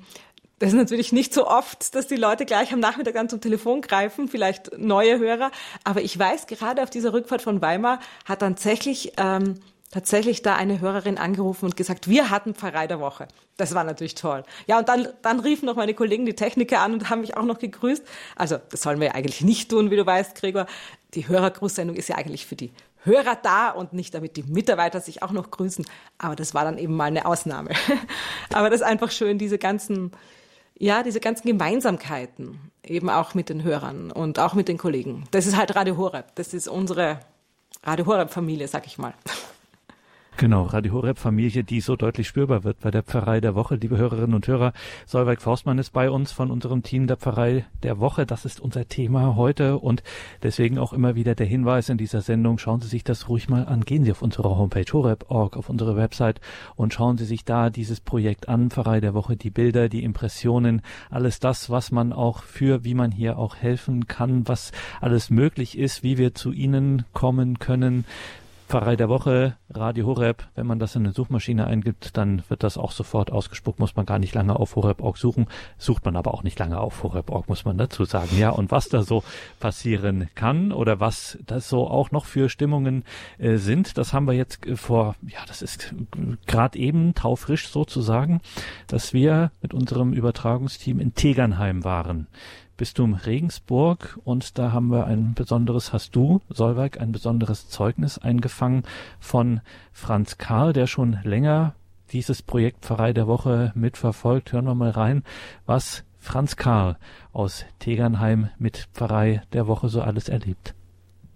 [0.60, 3.80] das ist natürlich nicht so oft, dass die Leute gleich am Nachmittag dann zum Telefon
[3.80, 5.50] greifen, vielleicht neue Hörer.
[5.84, 9.54] Aber ich weiß, gerade auf dieser Rückfahrt von Weimar hat tatsächlich, ähm,
[9.90, 13.26] tatsächlich da eine Hörerin angerufen und gesagt, wir hatten Pfarrei der Woche.
[13.56, 14.42] Das war natürlich toll.
[14.66, 17.44] Ja, und dann, dann riefen noch meine Kollegen die Techniker an und haben mich auch
[17.44, 18.04] noch gegrüßt.
[18.36, 20.66] Also, das sollen wir ja eigentlich nicht tun, wie du weißt, Gregor.
[21.14, 22.70] Die Hörergrußsendung ist ja eigentlich für die
[23.04, 25.86] Hörer da und nicht damit die Mitarbeiter sich auch noch grüßen.
[26.18, 27.70] Aber das war dann eben mal eine Ausnahme.
[28.52, 30.12] Aber das ist einfach schön, diese ganzen,
[30.80, 35.24] ja, diese ganzen Gemeinsamkeiten, eben auch mit den Hörern und auch mit den Kollegen.
[35.30, 36.34] Das ist halt Radio Horeb.
[36.36, 37.20] Das ist unsere
[37.84, 39.12] Radio Horeb-Familie, sag ich mal.
[40.40, 43.74] Genau, Radio Horeb Familie, die so deutlich spürbar wird bei der Pfarrei der Woche.
[43.74, 44.72] Liebe Hörerinnen und Hörer,
[45.04, 48.24] Solveig Forstmann ist bei uns von unserem Team der Pfarrei der Woche.
[48.24, 50.02] Das ist unser Thema heute und
[50.42, 52.56] deswegen auch immer wieder der Hinweis in dieser Sendung.
[52.56, 53.82] Schauen Sie sich das ruhig mal an.
[53.82, 56.40] Gehen Sie auf unsere Homepage horeb.org, auf unsere Website
[56.74, 58.70] und schauen Sie sich da dieses Projekt an.
[58.70, 63.12] Pfarrei der Woche, die Bilder, die Impressionen, alles das, was man auch für, wie man
[63.12, 64.72] hier auch helfen kann, was
[65.02, 68.06] alles möglich ist, wie wir zu Ihnen kommen können
[68.70, 72.78] Pfarrei der Woche, Radio Horeb, wenn man das in eine Suchmaschine eingibt, dann wird das
[72.78, 76.44] auch sofort ausgespuckt, muss man gar nicht lange auf Horeb.org suchen, sucht man aber auch
[76.44, 78.38] nicht lange auf Horeb.org, muss man dazu sagen.
[78.38, 79.24] Ja, und was da so
[79.58, 83.02] passieren kann oder was das so auch noch für Stimmungen
[83.38, 85.92] äh, sind, das haben wir jetzt äh, vor, ja, das ist
[86.46, 88.40] gerade eben taufrisch sozusagen,
[88.86, 92.28] dass wir mit unserem Übertragungsteam in Tegernheim waren.
[92.80, 98.84] Bistum Regensburg und da haben wir ein besonderes, hast du, Solveig, ein besonderes Zeugnis eingefangen
[99.18, 99.60] von
[99.92, 101.74] Franz Karl, der schon länger
[102.10, 104.54] dieses Projekt Pfarrei der Woche mitverfolgt.
[104.54, 105.24] Hören wir mal rein,
[105.66, 106.96] was Franz Karl
[107.34, 110.74] aus Tegernheim mit Pfarrei der Woche so alles erlebt.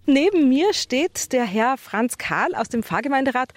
[0.07, 3.53] Neben mir steht der Herr Franz Karl aus dem Pfarrgemeinderat,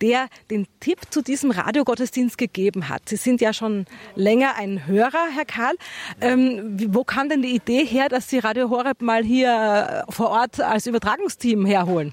[0.00, 3.08] der den Tipp zu diesem Radiogottesdienst gegeben hat.
[3.08, 3.86] Sie sind ja schon
[4.16, 5.76] länger ein Hörer, Herr Karl.
[6.20, 10.60] Ähm, wo kam denn die Idee her, dass Sie Radio Horeb mal hier vor Ort
[10.60, 12.12] als Übertragungsteam herholen?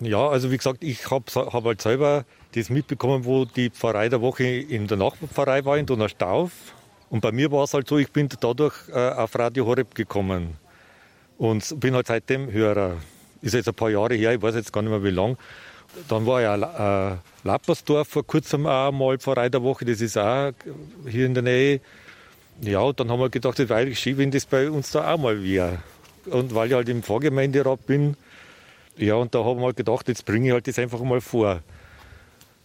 [0.00, 4.20] Ja, also wie gesagt, ich habe hab halt selber das mitbekommen, wo die Pfarrei der
[4.20, 6.50] Woche in der Nachbarpfarrei war, in Donaustauf.
[7.10, 10.56] Und bei mir war es halt so, ich bin dadurch äh, auf Radio Horeb gekommen.
[11.42, 12.98] Und bin halt seitdem Hörer.
[13.40, 15.36] Ist jetzt ein paar Jahre her, ich weiß jetzt gar nicht mehr wie lang.
[16.08, 20.52] Dann war ja äh, Lappersdorf vor kurzem auch mal Pfarrei der Woche, das ist auch
[21.04, 21.80] hier in der Nähe.
[22.60, 25.42] Ja, dann haben wir gedacht, es wäre schön, wenn das bei uns da auch mal
[25.42, 25.78] wäre.
[26.26, 28.16] Und weil ich halt im Vorgemeinderat bin,
[28.96, 31.58] ja, und da haben wir halt gedacht, jetzt bringe ich halt das einfach mal vor.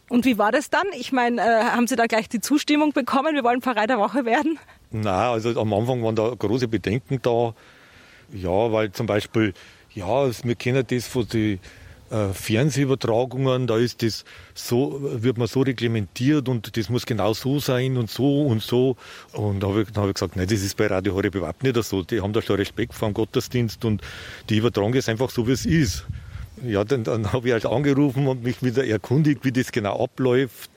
[0.07, 0.85] Und wie war das dann?
[0.95, 4.23] Ich meine, äh, haben Sie da gleich die Zustimmung bekommen, wir wollen Pfarrei der Woche
[4.23, 4.59] werden?
[4.91, 7.55] Nein, also am Anfang waren da große Bedenken da.
[8.33, 9.53] Ja, weil zum Beispiel,
[9.93, 11.59] ja, wir kennen das von den
[12.09, 17.59] äh, Fernsehübertragungen, da ist das so, wird man so reglementiert und das muss genau so
[17.59, 18.95] sein und so und so.
[19.33, 21.81] Und da habe ich, hab ich gesagt, nein, das ist bei Radio Horeb überhaupt nicht
[21.83, 22.03] so.
[22.03, 24.01] Die haben da schon Respekt vor dem Gottesdienst und
[24.49, 26.05] die übertragen es einfach so, wie es ist.
[26.65, 30.71] Ja, dann, dann habe ich halt angerufen und mich wieder erkundigt, wie das genau abläuft.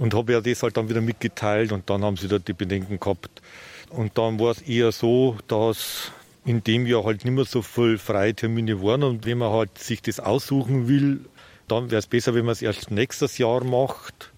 [0.00, 2.98] Und habe ja das halt dann wieder mitgeteilt und dann haben sie da die Bedenken
[2.98, 3.42] gehabt.
[3.90, 6.10] Und dann war es eher so, dass
[6.44, 9.02] in dem Jahr halt nicht mehr so viele freie Termine waren.
[9.02, 11.20] Und wenn man halt sich das aussuchen will,
[11.68, 14.32] dann wäre es besser, wenn man es erst nächstes Jahr macht.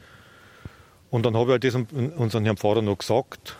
[1.11, 1.75] Und dann habe ich halt das
[2.17, 3.57] unserem Herrn Pfarrer noch gesagt.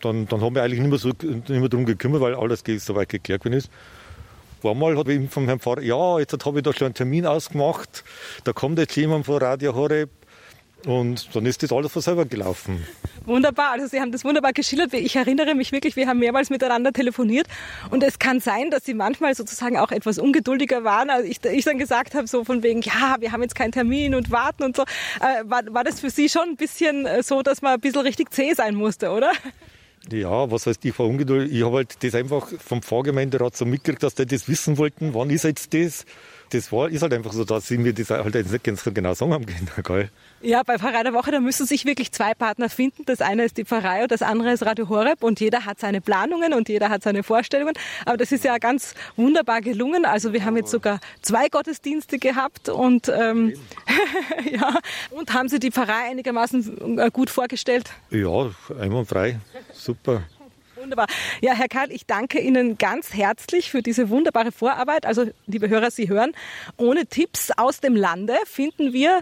[0.00, 3.08] Dann, dann haben wir eigentlich nicht mehr, so, nicht mehr darum gekümmert, weil alles soweit
[3.08, 3.70] geklärt gewesen ist.
[4.62, 7.26] War mal hat ich vom Herrn Pfarrer, ja, jetzt habe ich da schon einen Termin
[7.26, 8.04] ausgemacht,
[8.44, 10.10] da kommt jetzt jemand von Radio Horeb
[10.86, 12.86] und dann ist das alles von selber gelaufen.
[13.24, 14.92] Wunderbar, also Sie haben das wunderbar geschildert.
[14.94, 17.46] Ich erinnere mich wirklich, wir haben mehrmals miteinander telefoniert
[17.90, 21.64] und es kann sein, dass Sie manchmal sozusagen auch etwas ungeduldiger waren, als ich, ich
[21.64, 24.76] dann gesagt habe, so von wegen, ja, wir haben jetzt keinen Termin und warten und
[24.76, 24.82] so.
[24.82, 28.00] Äh, war, war das für Sie schon ein bisschen äh, so, dass man ein bisschen
[28.02, 29.32] richtig zäh sein musste, oder?
[30.10, 31.52] Ja, was heißt, ich war ungeduldig.
[31.52, 35.30] Ich habe halt das einfach vom Pfarrgemeinderat so mitgekriegt, dass die das wissen wollten, wann
[35.30, 36.04] ist jetzt das.
[36.50, 39.32] Das war, ist halt einfach so, dass sie mir das halt nicht ganz genau sagen
[39.32, 39.70] haben können.
[40.44, 43.04] Ja, bei Pfarrei der Woche, da müssen sich wirklich zwei Partner finden.
[43.06, 46.00] Das eine ist die Pfarrei und das andere ist Radio Horeb und jeder hat seine
[46.00, 47.74] Planungen und jeder hat seine Vorstellungen.
[48.06, 50.04] Aber das ist ja ganz wunderbar gelungen.
[50.04, 53.54] Also wir haben jetzt sogar zwei Gottesdienste gehabt und ähm,
[54.50, 57.90] ja, und haben Sie die Pfarrei einigermaßen äh, gut vorgestellt?
[58.10, 58.50] Ja,
[58.80, 59.38] einwandfrei,
[59.72, 60.22] super.
[60.74, 61.06] Wunderbar.
[61.40, 65.06] Ja, Herr Karl, ich danke Ihnen ganz herzlich für diese wunderbare Vorarbeit.
[65.06, 66.32] Also, liebe Hörer, Sie hören,
[66.76, 69.20] ohne Tipps aus dem Lande finden wir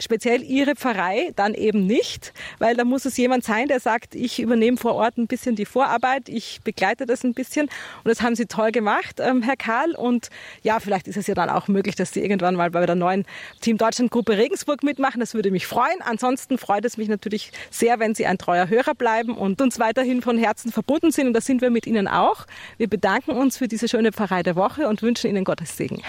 [0.00, 4.40] speziell Ihre Pfarrei dann eben nicht, weil da muss es jemand sein, der sagt, ich
[4.40, 8.34] übernehme vor Ort ein bisschen die Vorarbeit, ich begleite das ein bisschen und das haben
[8.34, 10.30] Sie toll gemacht, ähm, Herr Karl und
[10.62, 13.24] ja, vielleicht ist es ja dann auch möglich, dass Sie irgendwann mal bei der neuen
[13.60, 16.00] Team Deutschland Gruppe Regensburg mitmachen, das würde mich freuen.
[16.00, 20.22] Ansonsten freut es mich natürlich sehr, wenn Sie ein treuer Hörer bleiben und uns weiterhin
[20.22, 22.46] von Herzen verbunden sind und das sind wir mit Ihnen auch.
[22.78, 26.02] Wir bedanken uns für diese schöne Pfarrei der Woche und wünschen Ihnen Gottes Segen.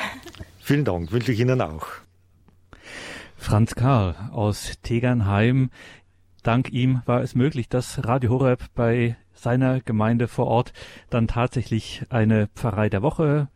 [0.60, 1.88] Vielen Dank, wünsche ich Ihnen auch.
[3.42, 5.72] Franz Karl aus Tegernheim.
[6.44, 10.74] Dank ihm war es möglich, dass Radio Horeb bei seiner Gemeinde vor Ort
[11.10, 13.50] dann tatsächlich eine Pfarrei der Woche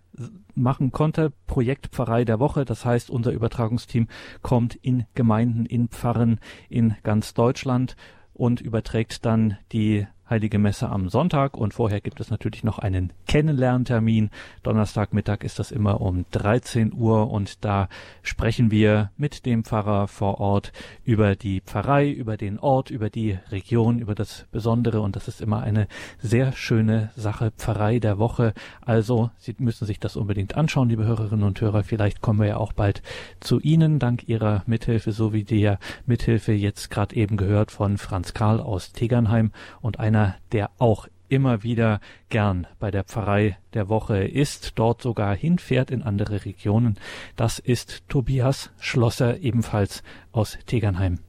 [0.56, 1.32] machen konnte.
[1.46, 2.66] Projekt Pfarrei der Woche.
[2.66, 4.08] Das heißt, unser Übertragungsteam
[4.42, 7.96] kommt in Gemeinden, in Pfarren in ganz Deutschland
[8.34, 13.14] und überträgt dann die Heilige Messe am Sonntag und vorher gibt es natürlich noch einen
[13.28, 14.32] Kennenlerntermin.
[14.64, 17.90] Donnerstagmittag ist das immer um 13 Uhr und da
[18.24, 23.38] sprechen wir mit dem Pfarrer vor Ort über die Pfarrei, über den Ort, über die
[23.52, 27.52] Region, über das Besondere und das ist immer eine sehr schöne Sache.
[27.56, 28.56] Pfarrei der Woche.
[28.82, 31.84] Also, Sie müssen sich das unbedingt anschauen, liebe Hörerinnen und Hörer.
[31.84, 33.04] Vielleicht kommen wir ja auch bald
[33.42, 38.34] zu Ihnen dank Ihrer Mithilfe, so wie der Mithilfe jetzt gerade eben gehört von Franz
[38.34, 42.00] Karl aus Tegernheim und einer einer, der auch immer wieder
[42.30, 46.98] gern bei der Pfarrei der Woche ist, dort sogar hinfährt in andere Regionen.
[47.36, 51.20] Das ist Tobias Schlosser, ebenfalls aus Tegernheim.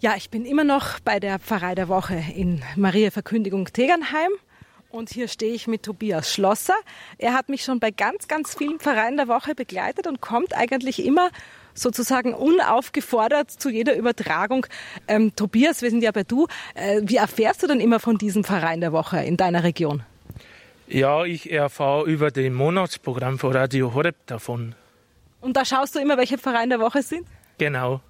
[0.00, 4.32] Ja, ich bin immer noch bei der Pfarrei der Woche in Maria Verkündigung Tegernheim.
[4.88, 6.74] Und hier stehe ich mit Tobias Schlosser.
[7.18, 11.04] Er hat mich schon bei ganz, ganz vielen Pfarreien der Woche begleitet und kommt eigentlich
[11.04, 11.30] immer
[11.74, 14.66] sozusagen unaufgefordert zu jeder Übertragung.
[15.08, 16.46] Ähm, Tobias, wir sind ja bei du.
[16.74, 20.02] Äh, wie erfährst du denn immer von diesem Verein der Woche in deiner Region?
[20.88, 24.74] Ja, ich erfahre über den Monatsprogramm von Radio Horeb davon.
[25.40, 27.26] Und da schaust du immer, welche Vereine der Woche sind?
[27.58, 28.00] Genau.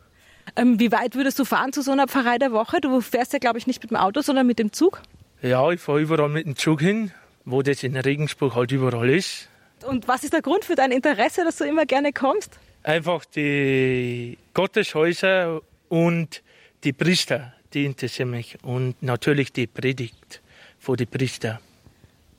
[0.56, 2.80] Ähm, wie weit würdest du fahren zu so einer Pfarrei der Woche?
[2.80, 5.02] Du fährst ja, glaube ich, nicht mit dem Auto, sondern mit dem Zug?
[5.42, 7.12] Ja, ich fahre überall mit dem Zug hin,
[7.44, 9.48] wo das in Regensburg halt überall ist.
[9.86, 12.58] Und was ist der Grund für dein Interesse, dass du immer gerne kommst?
[12.82, 16.42] Einfach die Gotteshäuser und
[16.84, 18.58] die Priester, die interessieren mich.
[18.62, 20.40] Und natürlich die Predigt
[20.78, 21.60] vor die Priester.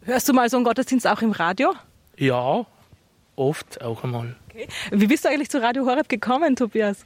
[0.04, 1.74] Hörst du mal so einen Gottesdienst auch im Radio?
[2.18, 2.66] Ja,
[3.36, 4.36] oft auch einmal.
[4.50, 4.68] Okay.
[4.92, 7.06] Wie bist du eigentlich zu Radio Horeb gekommen, Tobias?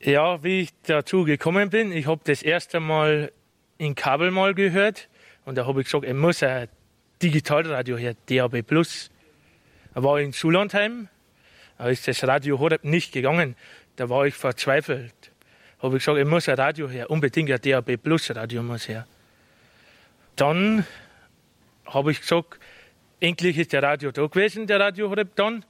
[0.00, 3.30] Ja, wie ich dazu gekommen bin, ich habe das erste Mal
[3.78, 5.08] in Kabel mal gehört
[5.44, 6.68] und da habe ich gesagt, ich muss ein
[7.22, 8.64] Digitalradio her, DAB+.
[9.94, 11.08] Da war ich in Schullandheim
[11.82, 13.56] da ist das Radio Horeb nicht gegangen.
[13.96, 15.32] Da war ich verzweifelt.
[15.80, 19.04] Habe ich gesagt, ich muss ein Radio her, unbedingt ein DAB Plus Radio muss her.
[20.36, 20.86] Dann
[21.86, 22.60] habe ich gesagt,
[23.18, 25.64] endlich ist der Radio da gewesen, der Radio Horeb dann.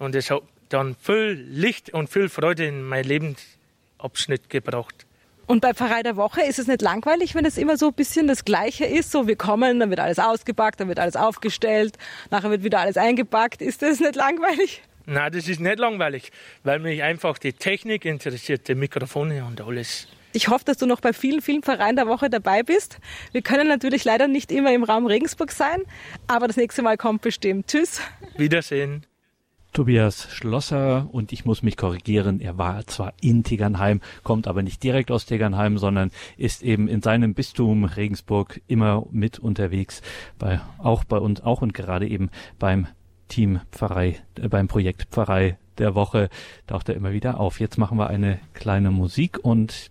[0.00, 5.06] Und es hat dann viel Licht und viel Freude in mein Lebensabschnitt gebracht.
[5.46, 8.26] Und bei Pfarrei der Woche ist es nicht langweilig, wenn es immer so ein bisschen
[8.26, 9.12] das Gleiche ist?
[9.12, 11.98] So, wir kommen, dann wird alles ausgepackt, dann wird alles aufgestellt,
[12.30, 13.62] nachher wird wieder alles eingepackt.
[13.62, 14.82] Ist das nicht langweilig?
[15.06, 16.30] Na, das ist nicht langweilig,
[16.62, 20.08] weil mich einfach die Technik interessiert, die Mikrofone und alles.
[20.34, 22.98] Ich hoffe, dass du noch bei vielen, vielen Vereinen der Woche dabei bist.
[23.32, 25.82] Wir können natürlich leider nicht immer im Raum Regensburg sein,
[26.26, 27.66] aber das nächste Mal kommt bestimmt.
[27.66, 28.00] Tschüss.
[28.36, 29.04] Wiedersehen.
[29.72, 34.82] Tobias Schlosser und ich muss mich korrigieren, er war zwar in Tegernheim, kommt aber nicht
[34.82, 40.02] direkt aus Tegernheim, sondern ist eben in seinem Bistum Regensburg immer mit unterwegs,
[40.38, 42.86] bei, auch bei uns, auch und gerade eben beim
[43.32, 46.28] Team Pfarrei, äh, beim Projekt Pfarrei der Woche
[46.66, 47.60] taucht er immer wieder auf.
[47.60, 49.90] Jetzt machen wir eine kleine Musik und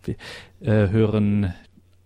[0.60, 1.52] äh, hören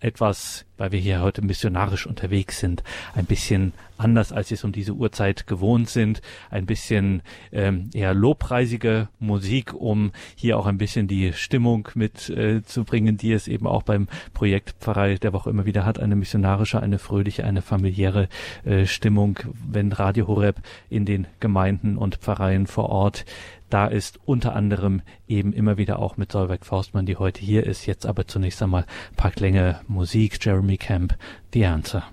[0.05, 2.83] etwas, weil wir hier heute missionarisch unterwegs sind,
[3.15, 8.13] ein bisschen anders, als wir es um diese Uhrzeit gewohnt sind, ein bisschen ähm, eher
[8.13, 13.83] lobpreisige Musik, um hier auch ein bisschen die Stimmung mitzubringen, äh, die es eben auch
[13.83, 18.27] beim Projekt Pfarrei der Woche immer wieder hat, eine missionarische, eine fröhliche, eine familiäre
[18.63, 20.57] äh, Stimmung, wenn Radio Horeb
[20.89, 23.25] in den Gemeinden und Pfarreien vor Ort
[23.69, 27.85] da ist unter anderem eben immer wieder auch mit Solveig Faustmann, die heute hier ist.
[27.85, 31.17] Jetzt aber zunächst einmal Parklänge Musik, Jeremy Camp,
[31.53, 32.03] The Answer.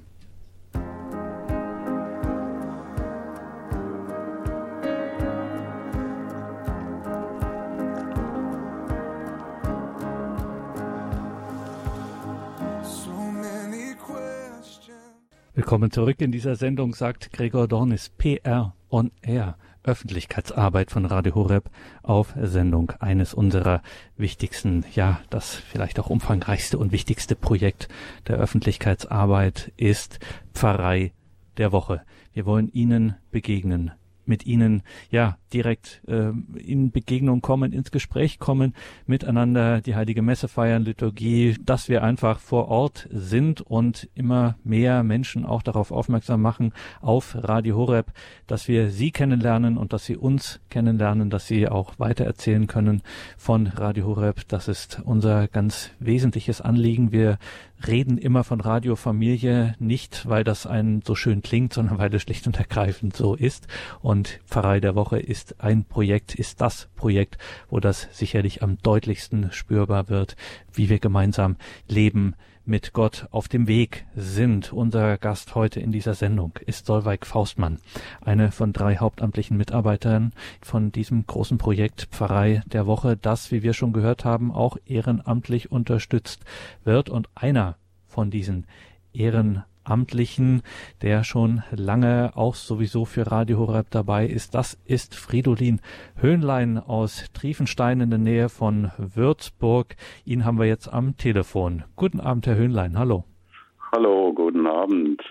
[15.54, 19.56] Willkommen zurück in dieser Sendung, sagt Gregor Dornis, PR on Air.
[19.84, 21.70] Öffentlichkeitsarbeit von Radio Horeb
[22.02, 23.82] auf Sendung eines unserer
[24.16, 27.88] wichtigsten, ja, das vielleicht auch umfangreichste und wichtigste Projekt
[28.28, 30.20] der Öffentlichkeitsarbeit ist
[30.54, 31.12] Pfarrei
[31.56, 32.02] der Woche.
[32.32, 33.92] Wir wollen Ihnen begegnen
[34.24, 38.74] mit ihnen ja direkt äh, in Begegnung kommen, ins Gespräch kommen,
[39.06, 45.02] miteinander die heilige Messe feiern, Liturgie, dass wir einfach vor Ort sind und immer mehr
[45.02, 48.12] Menschen auch darauf aufmerksam machen auf Radio Horeb,
[48.46, 53.02] dass wir sie kennenlernen und dass sie uns kennenlernen, dass sie auch weitererzählen können
[53.36, 54.48] von Radio Horeb.
[54.48, 57.12] Das ist unser ganz wesentliches Anliegen.
[57.12, 57.38] Wir
[57.86, 62.46] reden immer von Radiofamilie, nicht weil das einen so schön klingt, sondern weil es schlicht
[62.46, 63.66] und ergreifend so ist.
[64.00, 69.52] Und Pfarrei der Woche ist ein Projekt, ist das Projekt, wo das sicherlich am deutlichsten
[69.52, 70.36] spürbar wird,
[70.72, 71.56] wie wir gemeinsam
[71.88, 72.34] leben,
[72.64, 74.72] mit Gott auf dem Weg sind.
[74.72, 77.78] Unser Gast heute in dieser Sendung ist Solveig Faustmann,
[78.20, 83.72] eine von drei hauptamtlichen Mitarbeitern von diesem großen Projekt Pfarrei der Woche, das, wie wir
[83.72, 86.44] schon gehört haben, auch ehrenamtlich unterstützt
[86.84, 88.66] wird und einer von diesen
[89.12, 90.62] Ehrenamtlichen Amtlichen,
[91.02, 94.54] der schon lange auch sowieso für Radio Horeb dabei ist.
[94.54, 95.80] Das ist Fridolin
[96.20, 99.96] Höhnlein aus Triefenstein in der Nähe von Würzburg.
[100.24, 101.84] Ihn haben wir jetzt am Telefon.
[101.96, 102.98] Guten Abend, Herr Höhnlein.
[102.98, 103.24] Hallo.
[103.92, 105.22] Hallo, guten Abend.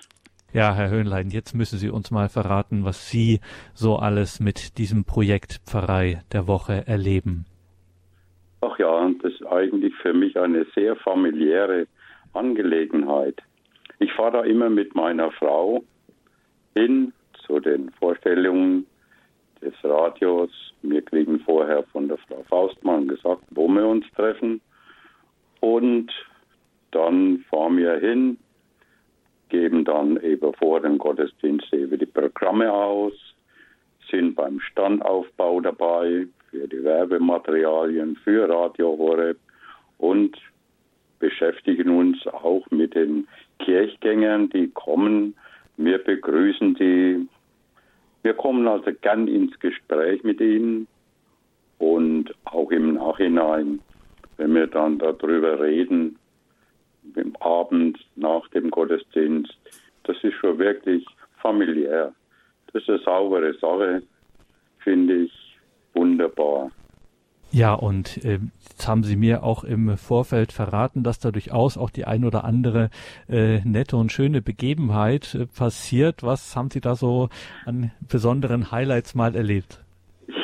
[0.54, 3.40] Ja, Herr Höhnlein, jetzt müssen Sie uns mal verraten, was Sie
[3.74, 7.46] so alles mit diesem Projekt Pfarrei der Woche erleben.
[8.60, 11.88] Ach ja, das ist eigentlich für mich eine sehr familiäre
[12.34, 13.42] Angelegenheit.
[14.02, 15.84] Ich fahre da immer mit meiner Frau
[16.74, 17.14] hin
[17.46, 18.88] zu den Vorstellungen
[19.62, 20.50] des Radios.
[20.82, 24.60] Wir kriegen vorher von der Frau Faustmann gesagt, wo wir uns treffen.
[25.60, 26.12] Und
[26.90, 28.40] dann fahren wir hin,
[29.50, 33.14] geben dann eben vor dem Gottesdienst eben die Programme aus,
[34.10, 39.38] sind beim Standaufbau dabei für die Werbematerialien für Radio Horeb
[40.00, 40.36] und
[41.22, 43.28] beschäftigen uns auch mit den
[43.60, 45.36] Kirchgängern, die kommen.
[45.78, 47.28] Wir begrüßen die.
[48.24, 50.88] Wir kommen also gern ins Gespräch mit ihnen
[51.80, 53.80] und auch im Nachhinein,
[54.38, 56.18] wenn wir dann darüber reden,
[57.16, 59.56] im Abend nach dem Gottesdienst,
[60.04, 61.06] das ist schon wirklich
[61.42, 62.14] familiär.
[62.72, 64.04] Das ist eine saubere Sache,
[64.80, 65.58] finde ich
[65.94, 66.72] wunderbar.
[67.54, 71.90] Ja, und äh, jetzt haben Sie mir auch im Vorfeld verraten, dass da durchaus auch
[71.90, 72.90] die ein oder andere
[73.28, 76.24] äh, nette und schöne Begebenheit äh, passiert.
[76.24, 77.28] Was haben Sie da so
[77.66, 79.84] an besonderen Highlights mal erlebt?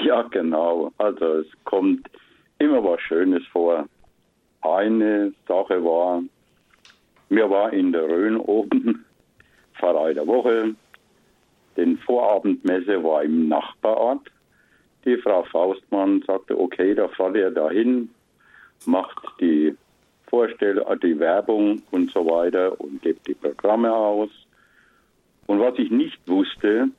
[0.03, 0.91] Ja, genau.
[0.97, 2.09] Also es kommt
[2.59, 3.85] immer was Schönes vor.
[4.61, 6.21] Eine Sache war,
[7.29, 9.05] mir war in der Rhön oben,
[9.79, 10.75] Pfarrei der Woche,
[11.77, 14.29] den Vorabendmesse war im Nachbarort
[15.07, 18.09] die Frau Faustmann sagte, okay, da fahrt ihr dahin,
[18.85, 19.73] macht die
[20.29, 24.29] Vorstellung, äh, die Werbung und so weiter und gebt die Programme aus.
[25.47, 26.89] Und was ich nicht wusste,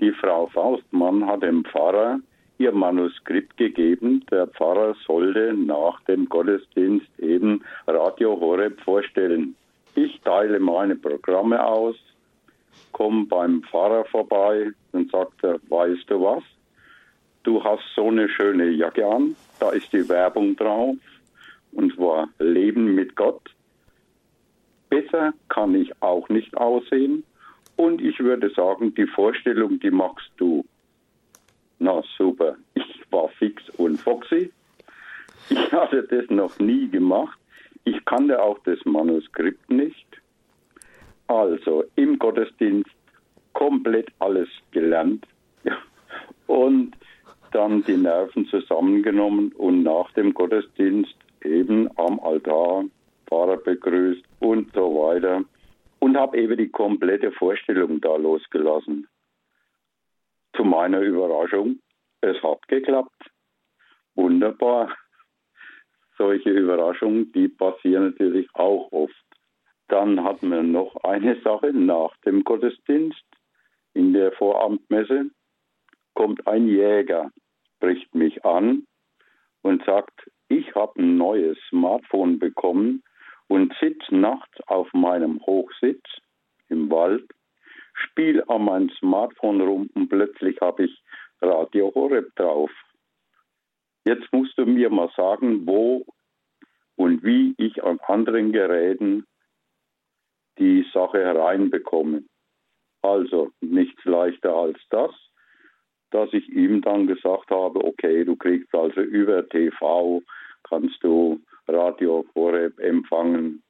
[0.00, 2.18] die Frau Faustmann hat dem Pfarrer
[2.56, 4.24] ihr Manuskript gegeben.
[4.30, 9.54] Der Pfarrer sollte nach dem Gottesdienst eben Radio Horeb vorstellen.
[9.94, 11.96] Ich teile meine Programme aus,
[12.92, 16.42] komme beim Pfarrer vorbei und sagte, weißt du was?
[17.44, 20.96] Du hast so eine schöne Jacke an, da ist die Werbung drauf
[21.72, 23.42] und zwar Leben mit Gott.
[24.88, 27.24] Besser kann ich auch nicht aussehen
[27.76, 30.64] und ich würde sagen, die Vorstellung, die machst du.
[31.78, 32.56] Na super.
[32.74, 34.52] Ich war fix und foxy.
[35.50, 37.38] Ich hatte das noch nie gemacht.
[37.84, 40.06] Ich kannte auch das Manuskript nicht.
[41.26, 42.90] Also im Gottesdienst
[43.52, 45.26] komplett alles gelernt
[46.46, 46.94] und
[47.54, 52.84] dann die Nerven zusammengenommen und nach dem Gottesdienst eben am Altar
[53.26, 55.44] Pfarrer begrüßt und so weiter
[56.00, 59.06] und habe eben die komplette Vorstellung da losgelassen.
[60.56, 61.78] Zu meiner Überraschung,
[62.20, 63.30] es hat geklappt.
[64.14, 64.94] Wunderbar.
[66.18, 69.14] Solche Überraschungen, die passieren natürlich auch oft.
[69.88, 73.24] Dann hatten wir noch eine Sache nach dem Gottesdienst
[73.94, 75.30] in der Vorabendmesse
[76.14, 77.30] kommt ein Jäger,
[77.84, 78.86] spricht mich an
[79.60, 83.02] und sagt, ich habe ein neues Smartphone bekommen
[83.48, 86.02] und sitze nachts auf meinem Hochsitz
[86.70, 87.30] im Wald,
[87.92, 91.02] spiele an meinem Smartphone rum und plötzlich habe ich
[91.42, 92.70] Radio Horeb drauf.
[94.06, 96.06] Jetzt musst du mir mal sagen, wo
[96.96, 99.26] und wie ich an anderen Geräten
[100.58, 102.24] die Sache hereinbekomme.
[103.02, 105.10] Also nichts leichter als das
[106.14, 110.22] dass ich ihm dann gesagt habe, okay, du kriegst also über TV,
[110.62, 113.64] kannst du Radio Horeb empfangen,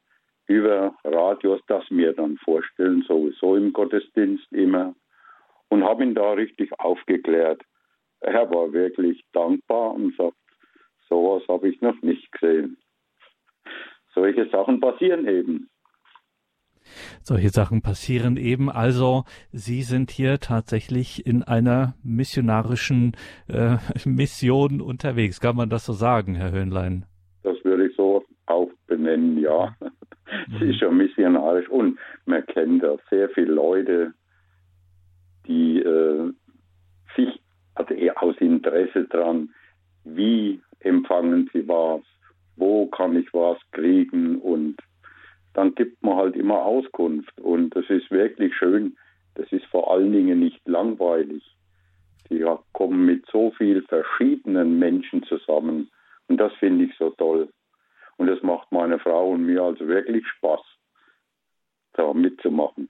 [0.47, 4.95] über Radios, das mir dann vorstellen, sowieso im Gottesdienst immer.
[5.71, 7.63] Und habe ihn da richtig aufgeklärt.
[8.21, 10.37] Er war wirklich dankbar und sagt,
[11.09, 12.77] sowas habe ich noch nicht gesehen.
[14.15, 15.71] Solche Sachen passieren eben.
[17.23, 18.71] Solche Sachen passieren eben.
[18.71, 23.17] Also Sie sind hier tatsächlich in einer missionarischen
[23.49, 25.41] äh, Mission unterwegs.
[25.41, 27.07] Kann man das so sagen, Herr Höhnlein?
[27.43, 29.77] Das würde ich so auch benennen, ja.
[30.57, 34.15] Es ist schon missionarisch und man kennt da sehr viele Leute,
[35.47, 36.33] die äh,
[37.15, 37.41] sich,
[37.75, 39.51] also eher aus Interesse dran,
[40.05, 42.01] wie empfangen sie was,
[42.57, 44.77] wo kann ich was kriegen und
[45.55, 47.41] dann gibt man halt immer Auskunft.
[47.41, 48.97] Und das ist wirklich schön.
[49.37, 51.43] Das ist vor allen Dingen nicht langweilig.
[52.29, 55.91] Sie kommen mit so vielen verschiedenen Menschen zusammen.
[56.29, 57.49] Und das finde ich so toll.
[58.17, 60.61] Und das macht meine Frau und mir also wirklich Spaß,
[61.95, 62.89] da mitzumachen.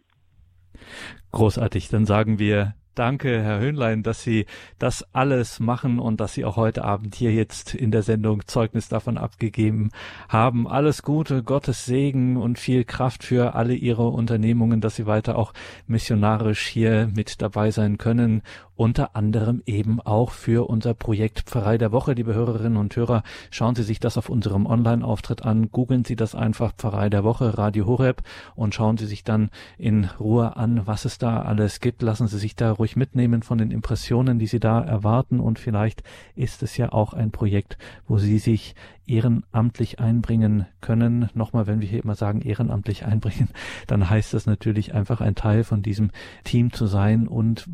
[1.33, 1.89] Großartig.
[1.89, 4.47] Dann sagen wir Danke, Herr Höhnlein, dass Sie
[4.79, 8.89] das alles machen und dass Sie auch heute Abend hier jetzt in der Sendung Zeugnis
[8.89, 9.91] davon abgegeben
[10.29, 10.69] haben.
[10.69, 15.53] Alles Gute, Gottes Segen und viel Kraft für alle Ihre Unternehmungen, dass Sie weiter auch
[15.89, 18.43] missionarisch hier mit dabei sein können
[18.77, 22.13] unter anderem eben auch für unser Projekt Pfarrei der Woche.
[22.13, 26.35] Liebe Hörerinnen und Hörer, schauen Sie sich das auf unserem Online-Auftritt an, googeln Sie das
[26.35, 28.23] einfach Pfarrei der Woche, Radio Horeb
[28.57, 32.03] und schauen Sie sich dann in Ruhe an, was es da alles gibt.
[32.03, 36.03] Lassen Sie sich da ruhig mitnehmen von den Impressionen, die Sie da erwarten und vielleicht
[36.35, 38.75] ist es ja auch ein Projekt, wo Sie sich
[39.07, 41.29] ehrenamtlich einbringen können.
[41.35, 43.49] Nochmal, wenn wir hier immer sagen, ehrenamtlich einbringen,
[43.87, 46.11] dann heißt das natürlich einfach ein Teil von diesem
[46.45, 47.27] Team zu sein.
[47.27, 47.69] Und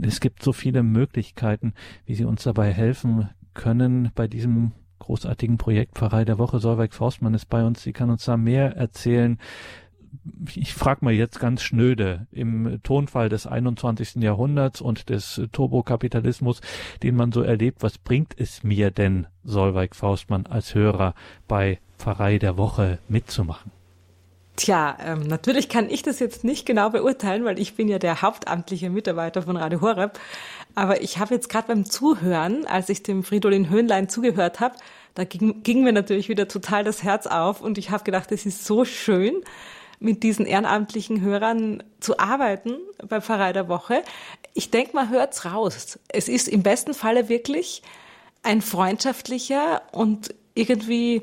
[0.00, 1.74] es gibt so viele Möglichkeiten,
[2.04, 6.58] wie Sie uns dabei helfen können bei diesem großartigen Projekt Pfarrei der Woche.
[6.58, 7.82] Solveig Faustmann ist bei uns.
[7.82, 9.38] Sie kann uns da mehr erzählen
[10.54, 14.16] ich frage mal jetzt ganz schnöde, im Tonfall des 21.
[14.16, 16.60] Jahrhunderts und des Turbokapitalismus,
[17.02, 21.14] den man so erlebt, was bringt es mir denn, Solveig Faustmann, als Hörer
[21.48, 23.70] bei Pfarrei der Woche mitzumachen?
[24.56, 28.22] Tja, ähm, natürlich kann ich das jetzt nicht genau beurteilen, weil ich bin ja der
[28.22, 30.18] hauptamtliche Mitarbeiter von Radio Horeb.
[30.74, 34.76] Aber ich habe jetzt gerade beim Zuhören, als ich dem Fridolin Höhnlein zugehört habe,
[35.14, 38.46] da ging, ging mir natürlich wieder total das Herz auf und ich habe gedacht, es
[38.46, 39.42] ist so schön,
[39.98, 42.76] mit diesen ehrenamtlichen Hörern zu arbeiten
[43.08, 44.02] bei Pfarrei der Woche.
[44.54, 45.98] Ich denke, man hört's raus.
[46.08, 47.82] Es ist im besten Falle wirklich
[48.42, 51.22] ein freundschaftlicher und irgendwie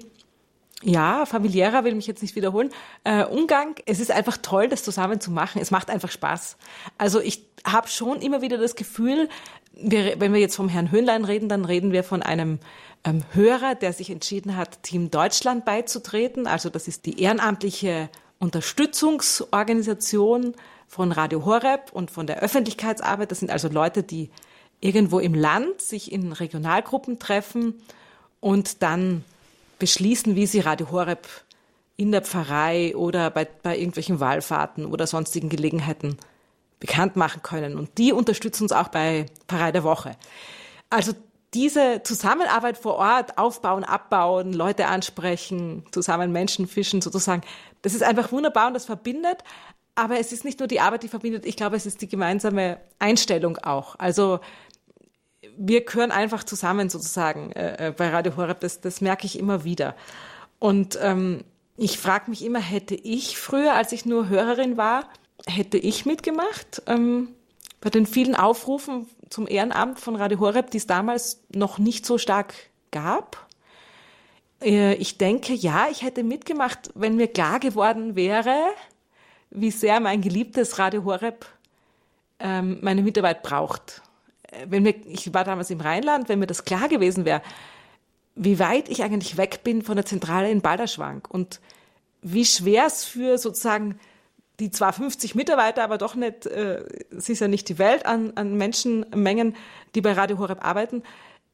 [0.84, 2.70] ja, familiärer will mich jetzt nicht wiederholen,
[3.06, 3.76] äh, Umgang.
[3.86, 5.62] Es ist einfach toll, das zusammen zu machen.
[5.62, 6.58] Es macht einfach Spaß.
[6.98, 9.30] Also ich habe schon immer wieder das Gefühl,
[9.74, 12.60] wir, wenn wir jetzt vom Herrn Höhnlein reden, dann reden wir von einem
[13.06, 16.48] ähm, Hörer, der sich entschieden hat, Team Deutschland beizutreten.
[16.48, 18.10] Also das ist die ehrenamtliche
[18.44, 20.54] Unterstützungsorganisation
[20.88, 23.32] von Radio Horeb und von der Öffentlichkeitsarbeit.
[23.32, 24.30] Das sind also Leute, die
[24.82, 27.82] irgendwo im Land sich in Regionalgruppen treffen
[28.42, 29.24] und dann
[29.80, 31.26] beschließen, wie sie Radio Horeb
[31.96, 36.18] in der Pfarrei oder bei, bei irgendwelchen Wallfahrten oder sonstigen Gelegenheiten
[36.82, 37.78] bekannt machen können.
[37.78, 40.18] Und die unterstützen uns auch bei Pfarrei der Woche.
[40.90, 41.14] Also
[41.54, 47.44] diese Zusammenarbeit vor Ort, aufbauen, abbauen, Leute ansprechen, zusammen Menschen fischen sozusagen,
[47.82, 49.44] das ist einfach wunderbar und das verbindet.
[49.96, 52.80] Aber es ist nicht nur die Arbeit, die verbindet, ich glaube, es ist die gemeinsame
[52.98, 53.96] Einstellung auch.
[54.00, 54.40] Also
[55.56, 58.60] wir gehören einfach zusammen sozusagen äh, äh, bei Radio Horeb.
[58.62, 59.96] Das, das merke ich immer wieder.
[60.60, 61.44] Und ähm,
[61.78, 65.08] ich frage mich immer, hätte ich früher, als ich nur Hörerin war,
[65.46, 67.30] hätte ich mitgemacht ähm,
[67.82, 72.20] bei den vielen Aufrufen zum Ehrenamt von Radio Horeb, die es damals noch nicht so
[72.20, 72.54] stark
[72.92, 73.48] gab?
[74.62, 78.56] Äh, ich denke, ja, ich hätte mitgemacht, wenn mir klar geworden wäre,
[79.50, 81.48] wie sehr mein geliebtes Radio Horeb
[82.40, 84.04] ähm, meine Mitarbeit braucht.
[84.52, 87.42] Äh, wenn mir, ich war damals im Rheinland, wenn mir das klar gewesen wäre,
[88.36, 91.60] wie weit ich eigentlich weg bin von der Zentrale in Balderschwank und
[92.22, 94.00] wie schwer es für sozusagen
[94.60, 96.84] die zwar 50 Mitarbeiter, aber doch nicht, äh,
[97.16, 99.56] es ist ja nicht die Welt an, an Menschenmengen,
[99.96, 101.04] die bei Radio Horeb arbeiten,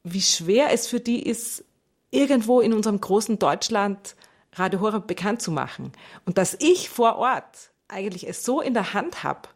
[0.02, 1.64] wie schwer es für die ist,
[2.10, 4.16] irgendwo in unserem großen Deutschland
[4.54, 5.92] Radio Horeb bekannt zu machen.
[6.26, 9.48] Und dass ich vor Ort eigentlich es so in der Hand habe,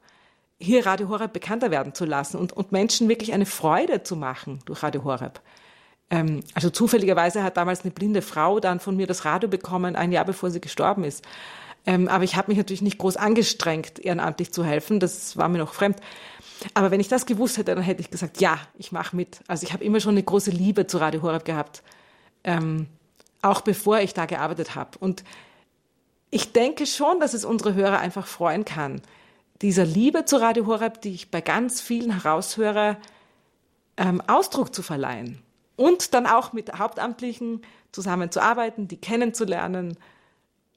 [0.59, 4.61] hier Radio Horeb bekannter werden zu lassen und, und Menschen wirklich eine Freude zu machen
[4.67, 5.41] durch Radio Horeb.
[6.11, 10.13] Ähm, also zufälligerweise hat damals eine blinde Frau dann von mir das Radio bekommen, ein
[10.13, 11.25] Jahr bevor sie gestorben ist.
[11.87, 15.01] Ähm, aber ich habe mich natürlich nicht groß angestrengt, ehrenamtlich zu helfen.
[15.01, 15.99] Das war mir noch fremd.
[16.73, 19.41] Aber wenn ich das gewusst hätte, dann hätte ich gesagt, ja, ich mache mit.
[19.49, 21.83] Also ich habe immer schon eine große Liebe zu Radio Horeb gehabt,
[22.43, 22.87] ähm,
[23.43, 24.99] auch bevor ich da gearbeitet habe.
[24.99, 25.25] Und
[26.31, 29.03] ich denke schon, dass es unsere Hörer einfach freuen kann,
[29.63, 32.97] dieser Liebe zu Radio Horeb, die ich bei ganz vielen heraushöre,
[33.97, 35.41] ähm, Ausdruck zu verleihen.
[35.77, 37.63] Und dann auch mit Hauptamtlichen
[37.93, 39.97] zusammenzuarbeiten, die kennenzulernen.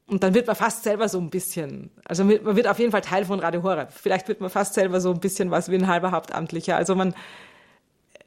[0.08, 3.02] Und dann wird man fast selber so ein bisschen, also man wird auf jeden Fall
[3.02, 3.92] Teil von Radio Horeb.
[3.92, 6.78] Vielleicht wird man fast selber so ein bisschen was wie ein halber Hauptamtlicher.
[6.78, 7.14] Also man,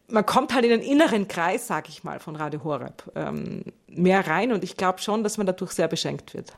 [0.07, 4.27] man kommt halt in den inneren Kreis, sag ich mal, von Radio Horeb ähm, mehr
[4.27, 4.53] rein.
[4.53, 6.53] Und ich glaube schon, dass man dadurch sehr beschenkt wird.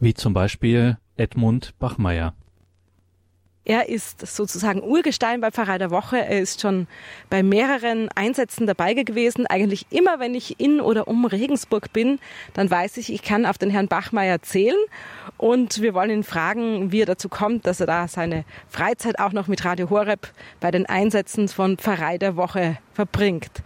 [0.00, 2.34] Wie zum Beispiel Edmund Bachmeier.
[3.64, 6.18] Er ist sozusagen Urgestein bei Pfarrei der Woche.
[6.18, 6.88] Er ist schon
[7.30, 9.46] bei mehreren Einsätzen dabei gewesen.
[9.46, 12.18] Eigentlich immer, wenn ich in oder um Regensburg bin,
[12.54, 14.78] dann weiß ich, ich kann auf den Herrn Bachmeier zählen.
[15.36, 19.32] Und wir wollen ihn fragen, wie er dazu kommt, dass er da seine Freizeit auch
[19.32, 23.62] noch mit Radio Horeb bei den Einsätzen von Pfarrei der Woche verbringt.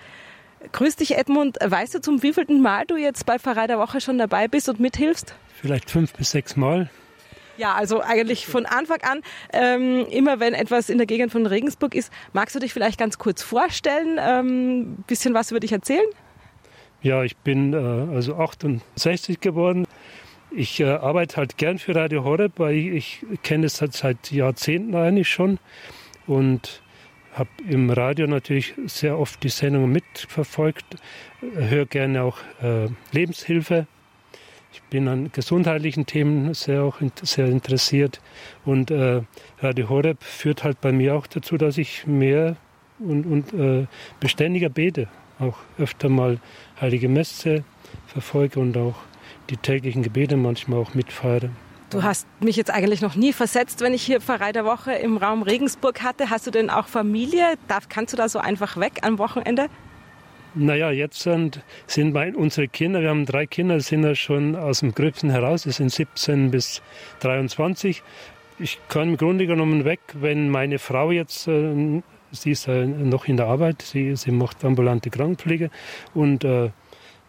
[0.73, 1.57] Grüß dich, Edmund.
[1.65, 4.79] Weißt du, zum wievielten Mal du jetzt bei Pfarrei der Woche schon dabei bist und
[4.79, 5.35] mithilfst?
[5.55, 6.91] Vielleicht fünf bis sechs Mal.
[7.59, 11.95] Ja, also eigentlich von Anfang an, ähm, immer wenn etwas in der Gegend von Regensburg
[11.95, 16.07] ist, magst du dich vielleicht ganz kurz vorstellen, ähm, bisschen was über dich erzählen?
[17.03, 17.77] Ja, ich bin äh,
[18.15, 19.87] also 68 geworden.
[20.51, 24.31] Ich äh, arbeite halt gern für Radio Horeb, weil ich, ich kenne es halt seit
[24.33, 25.59] Jahrzehnten eigentlich schon
[26.27, 26.83] und
[27.33, 30.97] habe im Radio natürlich sehr oft die Sendungen mitverfolgt,
[31.41, 33.87] höre gerne auch äh, Lebenshilfe
[34.77, 38.21] ich bin an gesundheitlichen Themen sehr, auch sehr interessiert
[38.67, 39.23] und äh,
[39.61, 42.57] Radio Horeb führt halt bei mir auch dazu, dass ich mehr
[42.99, 43.87] und, und äh,
[44.21, 45.09] beständiger bete,
[45.39, 46.41] auch öfter mal
[46.79, 47.65] Heilige Messe
[48.07, 48.97] verfolge und auch
[49.49, 51.49] die täglichen Gebete manchmal auch mitfeiere.
[51.89, 55.17] Du hast mich jetzt eigentlich noch nie versetzt, wenn ich hier Pfarrei der Woche im
[55.17, 56.29] Raum Regensburg hatte.
[56.29, 57.55] Hast du denn auch Familie?
[57.69, 59.69] Darf, kannst du da so einfach weg am Wochenende?
[60.59, 64.81] Naja, jetzt sind, sind mein, unsere Kinder, wir haben drei Kinder, sind ja schon aus
[64.81, 66.81] dem Gröbsten heraus, die sind 17 bis
[67.21, 68.03] 23.
[68.59, 72.01] Ich kann im Grunde genommen weg, wenn meine Frau jetzt, äh,
[72.33, 75.69] sie ist äh, noch in der Arbeit, sie, sie macht ambulante Krankenpflege
[76.15, 76.71] und äh,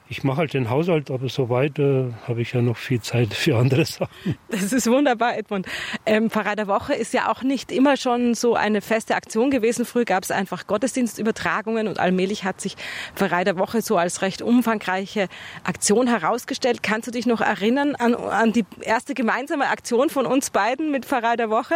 [0.09, 3.57] ich mache halt den Haushalt, aber soweit äh, habe ich ja noch viel Zeit für
[3.57, 4.37] andere Sachen.
[4.49, 5.67] Das ist wunderbar, Edmund.
[6.05, 9.85] Ähm, Pfarrer der Woche ist ja auch nicht immer schon so eine feste Aktion gewesen.
[9.85, 12.77] Früher gab es einfach Gottesdienstübertragungen und allmählich hat sich
[13.15, 15.27] Pfarrer der Woche so als recht umfangreiche
[15.63, 16.83] Aktion herausgestellt.
[16.83, 21.05] Kannst du dich noch erinnern an, an die erste gemeinsame Aktion von uns beiden mit
[21.05, 21.75] Pfarrer der Woche?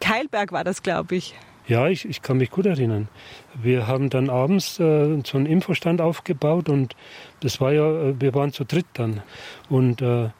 [0.00, 1.34] Keilberg war das, glaube ich.
[1.68, 3.08] Ja, ich, ich kann mich gut erinnern.
[3.54, 6.96] Wir haben dann abends äh, so einen Infostand aufgebaut und
[7.40, 9.22] das war ja, äh, wir waren zu dritt dann.
[9.68, 10.30] Und äh,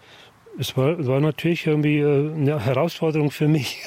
[0.58, 3.82] es war, war natürlich irgendwie äh, eine Herausforderung für mich.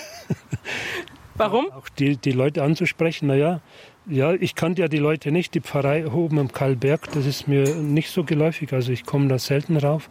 [1.36, 1.72] Warum?
[1.72, 3.28] Auch die, die Leute anzusprechen.
[3.28, 3.62] Naja,
[4.06, 5.54] ja, ich kannte ja die Leute nicht.
[5.54, 8.74] Die Pfarrei oben am Karlberg, das ist mir nicht so geläufig.
[8.74, 10.10] Also ich komme da selten rauf.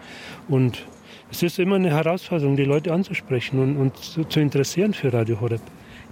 [0.49, 0.87] Und
[1.31, 5.41] es ist immer eine Herausforderung, die Leute anzusprechen und, und zu, zu interessieren für Radio
[5.41, 5.63] Horeb.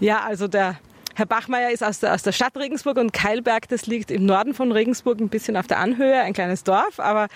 [0.00, 0.78] Ja, also der
[1.18, 4.54] Herr Bachmeier ist aus der, aus der Stadt Regensburg und Keilberg, das liegt im Norden
[4.54, 7.00] von Regensburg, ein bisschen auf der Anhöhe, ein kleines Dorf.
[7.00, 7.26] Aber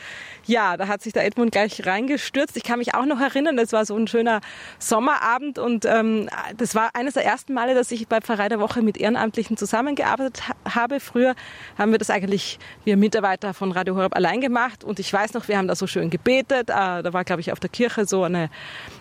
[0.47, 2.57] ja, da hat sich der Edmund gleich reingestürzt.
[2.57, 4.41] Ich kann mich auch noch erinnern, das war so ein schöner
[4.79, 8.83] Sommerabend und ähm, das war eines der ersten Male, dass ich bei Pfarrei der Woche
[8.83, 11.01] mit Ehrenamtlichen zusammengearbeitet habe.
[11.01, 11.35] Früher
[11.77, 15.49] haben wir das eigentlich, wir Mitarbeiter von Radio Horeb allein gemacht und ich weiß noch,
[15.49, 16.71] wir haben da so schön gebetet.
[16.71, 18.49] Äh, da war, glaube ich, auf der Kirche so eine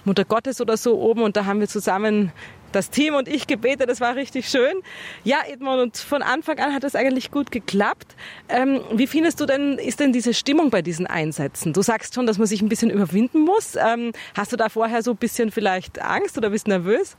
[0.06, 2.32] Mutter Gottes oder so oben und da haben wir zusammen
[2.72, 3.90] das Team und ich gebetet.
[3.90, 4.76] Das war richtig schön.
[5.24, 8.16] Ja, Edmund, und von Anfang an hat es eigentlich gut geklappt.
[8.50, 11.74] Ähm, wie findest du denn, ist denn diese Stimmung bei diesen Einsätzen?
[11.74, 13.76] Du sagst schon, dass man sich ein bisschen überwinden muss.
[13.76, 17.18] Ähm, hast du da vorher so ein bisschen vielleicht Angst oder bist nervös?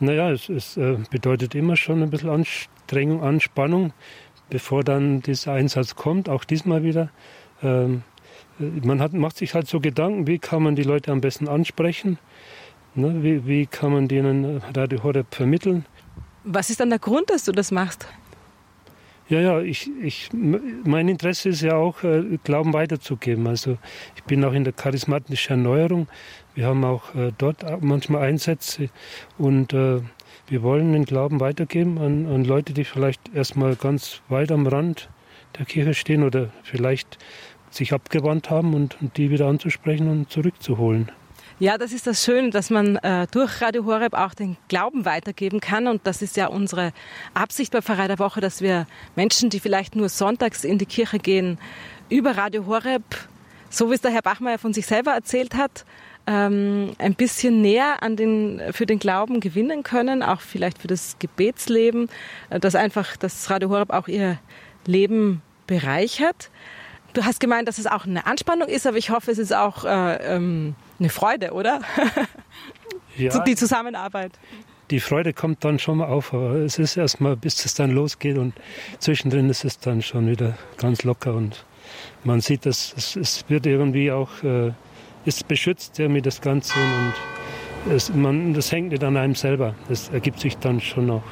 [0.00, 3.92] Naja, es, es äh, bedeutet immer schon ein bisschen Anstrengung, Anspannung,
[4.48, 7.10] bevor dann dieser Einsatz kommt, auch diesmal wieder.
[7.62, 8.02] Ähm,
[8.60, 11.48] äh, man hat, macht sich halt so Gedanken, wie kann man die Leute am besten
[11.48, 12.18] ansprechen
[12.98, 13.22] Ne?
[13.22, 15.86] Wie, wie kann man denen Radio Horeb vermitteln?
[16.44, 18.08] Was ist dann der Grund, dass du das machst?
[19.28, 23.46] Ja, ja, ich, ich, mein Interesse ist ja auch, äh, Glauben weiterzugeben.
[23.46, 23.76] Also
[24.16, 26.08] ich bin auch in der charismatischen Erneuerung.
[26.54, 28.88] Wir haben auch äh, dort manchmal Einsätze
[29.36, 30.00] und äh,
[30.48, 35.10] wir wollen den Glauben weitergeben an, an Leute, die vielleicht erstmal ganz weit am Rand
[35.58, 37.18] der Kirche stehen oder vielleicht
[37.70, 41.12] sich abgewandt haben und, und die wieder anzusprechen und zurückzuholen.
[41.60, 45.58] Ja, das ist das Schöne, dass man äh, durch Radio Horeb auch den Glauben weitergeben
[45.58, 45.88] kann.
[45.88, 46.92] Und das ist ja unsere
[47.34, 48.86] Absicht bei Pfarrei der Woche, dass wir
[49.16, 51.58] Menschen, die vielleicht nur sonntags in die Kirche gehen,
[52.10, 53.02] über Radio Horeb,
[53.70, 55.84] so wie es der Herr Bachmeier von sich selber erzählt hat,
[56.28, 61.16] ähm, ein bisschen näher an den, für den Glauben gewinnen können, auch vielleicht für das
[61.18, 62.08] Gebetsleben,
[62.50, 64.38] äh, dass einfach das Radio Horeb auch ihr
[64.86, 66.50] Leben bereichert.
[67.14, 69.84] Du hast gemeint, dass es auch eine Anspannung ist, aber ich hoffe, es ist auch
[69.84, 71.80] äh, ähm, eine Freude, oder?
[73.16, 74.32] ja, die Zusammenarbeit.
[74.90, 78.38] Die Freude kommt dann schon mal auf, aber es ist erstmal, bis es dann losgeht
[78.38, 78.54] und
[78.98, 81.64] zwischendrin ist es dann schon wieder ganz locker und
[82.24, 84.72] man sieht, dass es, es wird irgendwie auch, äh,
[85.24, 89.74] ist beschützt irgendwie das Ganze und es, man, das hängt nicht an einem selber.
[89.88, 91.22] Das ergibt sich dann schon auch.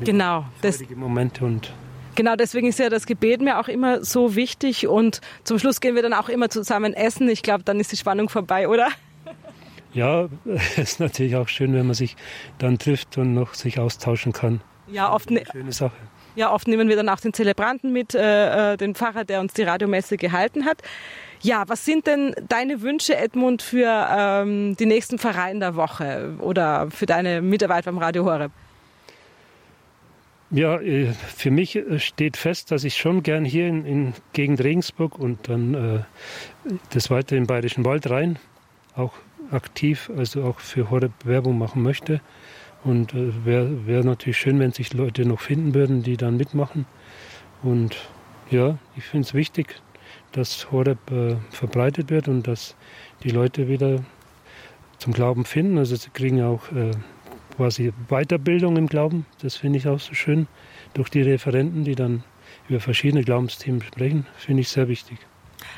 [0.00, 0.44] Genau.
[0.60, 1.72] Das, Momente und
[2.16, 5.96] Genau, deswegen ist ja das Gebet mir auch immer so wichtig und zum Schluss gehen
[5.96, 7.28] wir dann auch immer zusammen essen.
[7.28, 8.88] Ich glaube, dann ist die Spannung vorbei, oder?
[9.94, 12.16] Ja, es ist natürlich auch schön, wenn man sich
[12.58, 14.60] dann trifft und noch sich austauschen kann.
[14.88, 15.96] Ja, oft eine schöne Sache.
[16.36, 19.54] Ja, oft nehmen wir dann auch den Zelebranten mit, äh, äh, den Pfarrer, der uns
[19.54, 20.82] die Radiomesse gehalten hat.
[21.40, 26.90] Ja, was sind denn deine Wünsche, Edmund, für ähm, die nächsten Vereine der Woche oder
[26.90, 28.50] für deine Mitarbeit beim Radio Horeb?
[30.50, 34.62] Ja, äh, für mich äh, steht fest, dass ich schon gern hier in, in Gegend
[34.62, 38.38] Regensburg und dann äh, das weiter im Bayerischen Wald rein
[38.96, 39.12] auch
[39.50, 42.20] aktiv, also auch für Horeb Werbung machen möchte.
[42.82, 46.86] Und äh, wäre wär natürlich schön, wenn sich Leute noch finden würden, die dann mitmachen.
[47.62, 47.96] Und
[48.50, 49.80] ja, ich finde es wichtig,
[50.32, 52.76] dass Horeb äh, verbreitet wird und dass
[53.22, 54.04] die Leute wieder
[54.98, 55.78] zum Glauben finden.
[55.78, 56.90] Also sie kriegen auch äh,
[57.56, 59.26] quasi Weiterbildung im Glauben.
[59.40, 60.46] Das finde ich auch so schön.
[60.92, 62.22] Durch die Referenten, die dann
[62.68, 65.18] über verschiedene Glaubensthemen sprechen, finde ich sehr wichtig.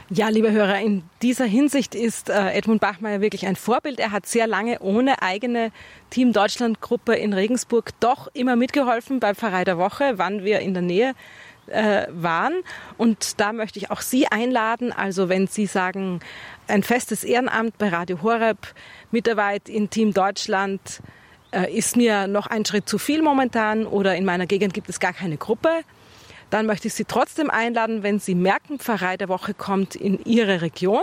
[0.09, 3.99] Ja, liebe Hörer, in dieser Hinsicht ist äh, Edmund Bachmeier wirklich ein Vorbild.
[3.99, 5.73] Er hat sehr lange ohne eigene
[6.11, 10.75] Team Deutschland Gruppe in Regensburg doch immer mitgeholfen bei Pfarrei der Woche, wann wir in
[10.75, 11.15] der Nähe
[11.67, 12.55] äh, waren.
[12.97, 14.93] Und da möchte ich auch Sie einladen.
[14.93, 16.21] Also wenn Sie sagen,
[16.69, 18.59] ein festes Ehrenamt bei Radio Horeb,
[19.11, 21.01] Mitarbeit in Team Deutschland
[21.51, 25.01] äh, ist mir noch ein Schritt zu viel momentan oder in meiner Gegend gibt es
[25.01, 25.83] gar keine Gruppe,
[26.51, 30.63] dann möchte ich Sie trotzdem einladen, wenn Sie merken, Pfarrei der Woche kommt in Ihre
[30.63, 31.03] Region.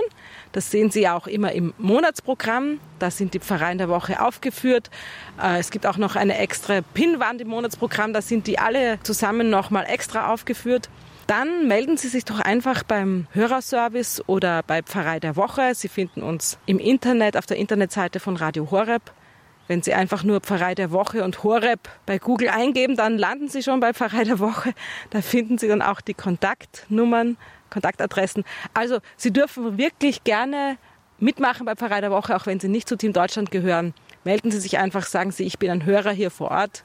[0.51, 2.79] Das sehen Sie ja auch immer im Monatsprogramm.
[2.99, 4.89] Da sind die Pfarreien der Woche aufgeführt.
[5.41, 8.13] Äh, es gibt auch noch eine extra Pinnwand im Monatsprogramm.
[8.13, 10.89] Da sind die alle zusammen nochmal extra aufgeführt.
[11.27, 15.73] Dann melden Sie sich doch einfach beim Hörerservice oder bei Pfarrei der Woche.
[15.73, 19.11] Sie finden uns im Internet auf der Internetseite von Radio Horeb.
[19.68, 23.64] Wenn Sie einfach nur Pfarrei der Woche und Horeb bei Google eingeben, dann landen Sie
[23.64, 24.74] schon bei Pfarrei der Woche.
[25.09, 27.38] Da finden Sie dann auch die Kontaktnummern,
[27.70, 28.43] Kontaktadressen.
[28.74, 30.78] Also Sie dürfen wirklich gerne
[31.20, 33.93] mitmachen bei Pfarrei der Woche, auch wenn Sie nicht zu Team Deutschland gehören.
[34.26, 36.84] Melden Sie sich einfach, sagen Sie, ich bin ein Hörer hier vor Ort.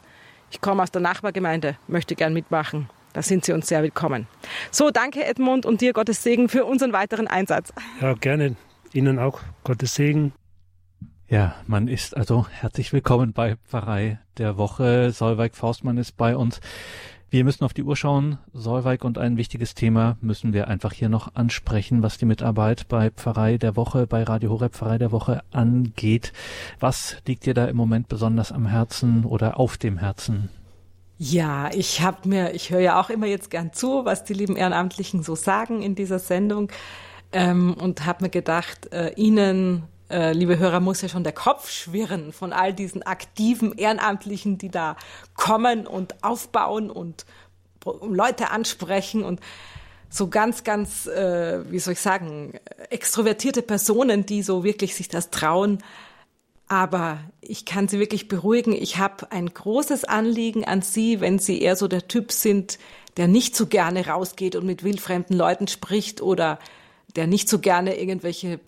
[0.50, 2.88] Ich komme aus der Nachbargemeinde, möchte gern mitmachen.
[3.12, 4.28] Da sind Sie uns sehr willkommen.
[4.70, 7.72] So, danke Edmund und dir Gottes Segen für unseren weiteren Einsatz.
[8.00, 8.54] Ja, gerne.
[8.92, 10.32] Ihnen auch Gottes Segen.
[11.30, 15.10] Ja, man ist also herzlich willkommen bei Pfarrei der Woche.
[15.10, 16.62] Solveig Faustmann ist bei uns.
[17.28, 18.38] Wir müssen auf die Uhr schauen.
[18.54, 23.10] Solveig und ein wichtiges Thema müssen wir einfach hier noch ansprechen, was die Mitarbeit bei
[23.10, 26.32] Pfarrei der Woche, bei Radio Horeb Pfarrei der Woche angeht.
[26.80, 30.48] Was liegt dir da im Moment besonders am Herzen oder auf dem Herzen?
[31.18, 34.56] Ja, ich habe mir, ich höre ja auch immer jetzt gern zu, was die lieben
[34.56, 36.72] Ehrenamtlichen so sagen in dieser Sendung
[37.32, 41.70] ähm, und habe mir gedacht, äh, Ihnen äh, liebe Hörer, muss ja schon der Kopf
[41.70, 44.96] schwirren von all diesen aktiven Ehrenamtlichen, die da
[45.34, 47.26] kommen und aufbauen und
[48.02, 49.40] Leute ansprechen und
[50.10, 52.58] so ganz, ganz, äh, wie soll ich sagen,
[52.90, 55.82] extrovertierte Personen, die so wirklich sich das trauen,
[56.68, 58.72] Aber ich kann Sie wirklich beruhigen.
[58.72, 62.78] Ich habe ein großes Anliegen an Sie, wenn Sie eher so der Typ sind,
[63.16, 66.58] der nicht so gerne rausgeht und mit wildfremden Leuten spricht oder
[67.16, 68.58] der nicht so gerne irgendwelche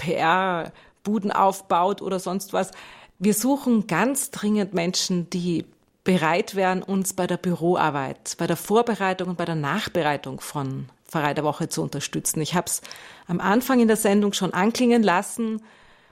[1.03, 2.71] PR-Buden aufbaut oder sonst was.
[3.19, 5.65] Wir suchen ganz dringend Menschen, die
[6.05, 11.35] bereit wären, uns bei der Büroarbeit, bei der Vorbereitung und bei der Nachbereitung von Pfarrei
[11.35, 12.41] der Woche zu unterstützen.
[12.41, 12.81] Ich habe es
[13.27, 15.63] am Anfang in der Sendung schon anklingen lassen.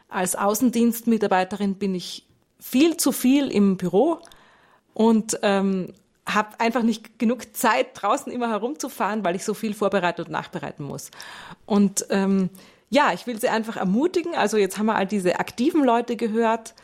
[0.09, 2.27] Als Außendienstmitarbeiterin bin ich
[2.61, 4.19] viel zu viel im Büro
[4.93, 5.95] und ähm,
[6.27, 10.85] habe einfach nicht genug Zeit, draußen immer herumzufahren, weil ich so viel vorbereiten und nachbereiten
[10.85, 11.11] muss.
[11.65, 12.51] Und ähm,
[12.91, 14.35] ja, ich will Sie einfach ermutigen.
[14.35, 16.75] Also jetzt haben wir all diese aktiven Leute gehört.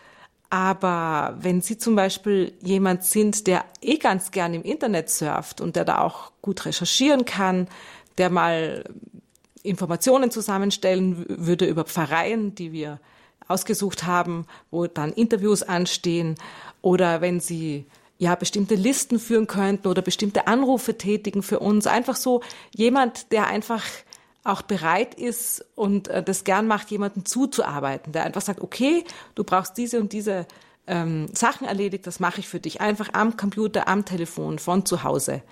[0.50, 5.76] Aber wenn Sie zum Beispiel jemand sind, der eh ganz gern im Internet surft und
[5.76, 7.66] der da auch gut recherchieren kann,
[8.18, 8.84] der mal
[9.62, 13.00] Informationen zusammenstellen würde über Pfarreien, die wir
[13.48, 16.36] ausgesucht haben, wo dann Interviews anstehen
[16.82, 17.86] oder wenn Sie
[18.18, 21.86] ja bestimmte Listen führen könnten oder bestimmte Anrufe tätigen für uns.
[21.86, 22.42] Einfach so
[22.74, 23.82] jemand, der einfach
[24.44, 29.42] auch bereit ist und äh, das gern macht, jemanden zuzuarbeiten, der einfach sagt, okay, du
[29.42, 30.46] brauchst diese und diese
[30.86, 35.02] ähm, Sachen erledigt, das mache ich für dich einfach am Computer, am Telefon, von zu
[35.02, 35.42] Hause.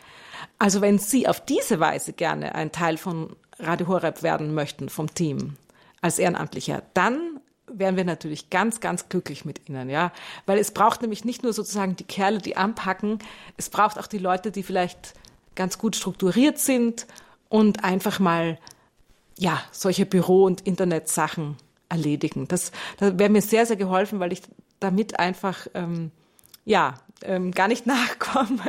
[0.59, 5.13] Also wenn Sie auf diese Weise gerne ein Teil von Radio Horeb werden möchten, vom
[5.15, 5.57] Team,
[6.03, 10.13] als Ehrenamtlicher, dann wären wir natürlich ganz, ganz glücklich mit ihnen, ja.
[10.45, 13.21] Weil es braucht nämlich nicht nur sozusagen die Kerle, die anpacken,
[13.57, 15.15] es braucht auch die Leute, die vielleicht
[15.55, 17.07] ganz gut strukturiert sind
[17.49, 18.59] und einfach mal,
[19.43, 21.57] ja, solche Büro- und Internetsachen
[21.89, 22.47] erledigen.
[22.47, 24.41] Das, das wäre mir sehr, sehr geholfen, weil ich
[24.79, 26.13] damit einfach, ähm,
[26.65, 28.61] ja, ähm, gar nicht nachkomme.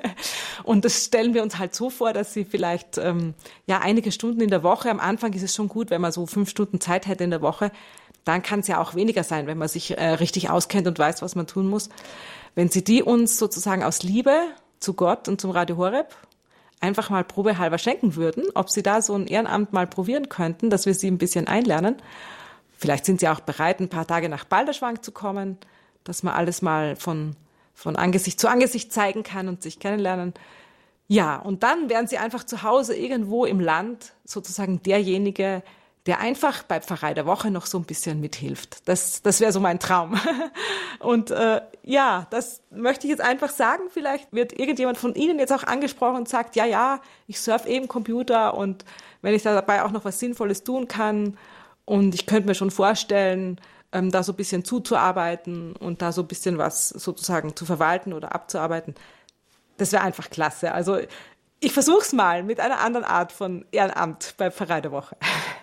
[0.63, 3.35] Und das stellen wir uns halt so vor, dass sie vielleicht ähm,
[3.67, 6.25] ja einige Stunden in der Woche, am Anfang ist es schon gut, wenn man so
[6.25, 7.71] fünf Stunden Zeit hätte in der Woche,
[8.25, 11.21] dann kann es ja auch weniger sein, wenn man sich äh, richtig auskennt und weiß,
[11.21, 11.89] was man tun muss.
[12.55, 14.47] Wenn Sie die uns sozusagen aus Liebe
[14.79, 16.15] zu Gott und zum Radio Horeb
[16.83, 20.85] einfach mal probehalber schenken würden, ob Sie da so ein Ehrenamt mal probieren könnten, dass
[20.85, 21.95] wir Sie ein bisschen einlernen.
[22.77, 25.57] Vielleicht sind Sie auch bereit, ein paar Tage nach Balderschwang zu kommen,
[26.03, 27.37] dass man alles mal von,
[27.73, 30.33] von Angesicht zu Angesicht zeigen kann und sich kennenlernen.
[31.07, 35.63] Ja, und dann wären Sie einfach zu Hause irgendwo im Land sozusagen derjenige,
[36.05, 38.87] der einfach bei Pfarrei der Woche noch so ein bisschen mithilft.
[38.89, 40.19] Das, das wäre so mein Traum.
[40.99, 43.83] Und äh, ja, das möchte ich jetzt einfach sagen.
[43.89, 47.87] Vielleicht wird irgendjemand von Ihnen jetzt auch angesprochen und sagt, ja, ja, ich surfe eben
[47.87, 48.85] Computer und
[49.21, 51.37] wenn ich dabei auch noch was Sinnvolles tun kann
[51.85, 53.59] und ich könnte mir schon vorstellen,
[53.91, 58.13] ähm, da so ein bisschen zuzuarbeiten und da so ein bisschen was sozusagen zu verwalten
[58.13, 58.95] oder abzuarbeiten,
[59.77, 60.73] das wäre einfach klasse.
[60.73, 60.99] Also
[61.59, 65.15] ich versuche es mal mit einer anderen Art von Ehrenamt bei Pfarrei der Woche.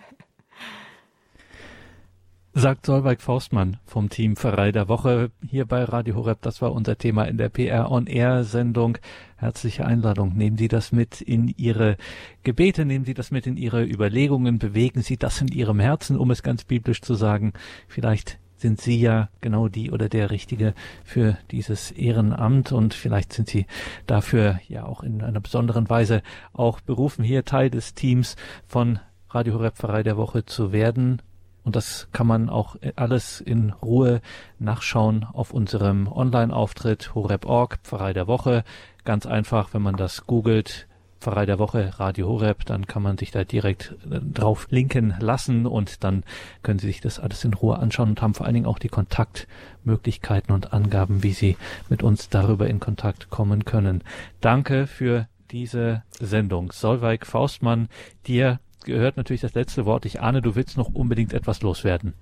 [2.53, 6.43] Sagt Solveig Faustmann vom Team Pfarrei der Woche hier bei Radio Horeb.
[6.43, 8.99] Das war unser Thema in der PR On Air Sendung.
[9.37, 10.37] Herzliche Einladung.
[10.37, 11.97] Nehmen Sie das mit in Ihre
[12.43, 16.33] Gebete, nehmen Sie das mit in Ihre Überlegungen, bewegen Sie das in Ihrem Herzen, um
[16.33, 17.53] es ganz biblisch zu sagen.
[17.87, 20.75] Vielleicht sind Sie ja genau die oder der Richtige
[21.05, 23.67] für dieses Ehrenamt und vielleicht sind Sie
[24.09, 26.21] dafür ja auch in einer besonderen Weise
[26.53, 28.35] auch berufen, hier Teil des Teams
[28.67, 28.99] von
[29.29, 31.23] Radio Horeb Pfarrei der Woche zu werden.
[31.71, 34.23] Und das kann man auch alles in Ruhe
[34.59, 38.65] nachschauen auf unserem Online-Auftritt horeb.org, Pfarrei der Woche.
[39.05, 40.89] Ganz einfach, wenn man das googelt,
[41.21, 45.65] Pfarrei der Woche, Radio Horeb, dann kann man sich da direkt äh, drauf linken lassen
[45.65, 46.25] und dann
[46.65, 48.89] können Sie sich das alles in Ruhe anschauen und haben vor allen Dingen auch die
[48.89, 51.57] Kontaktmöglichkeiten und Angaben, wie Sie
[51.89, 54.03] mit uns darüber in Kontakt kommen können.
[54.41, 56.73] Danke für diese Sendung.
[56.73, 57.89] Solveig Faustmann,
[58.27, 60.05] dir gehört natürlich das letzte Wort.
[60.05, 62.15] Ich ahne, du willst noch unbedingt etwas loswerden.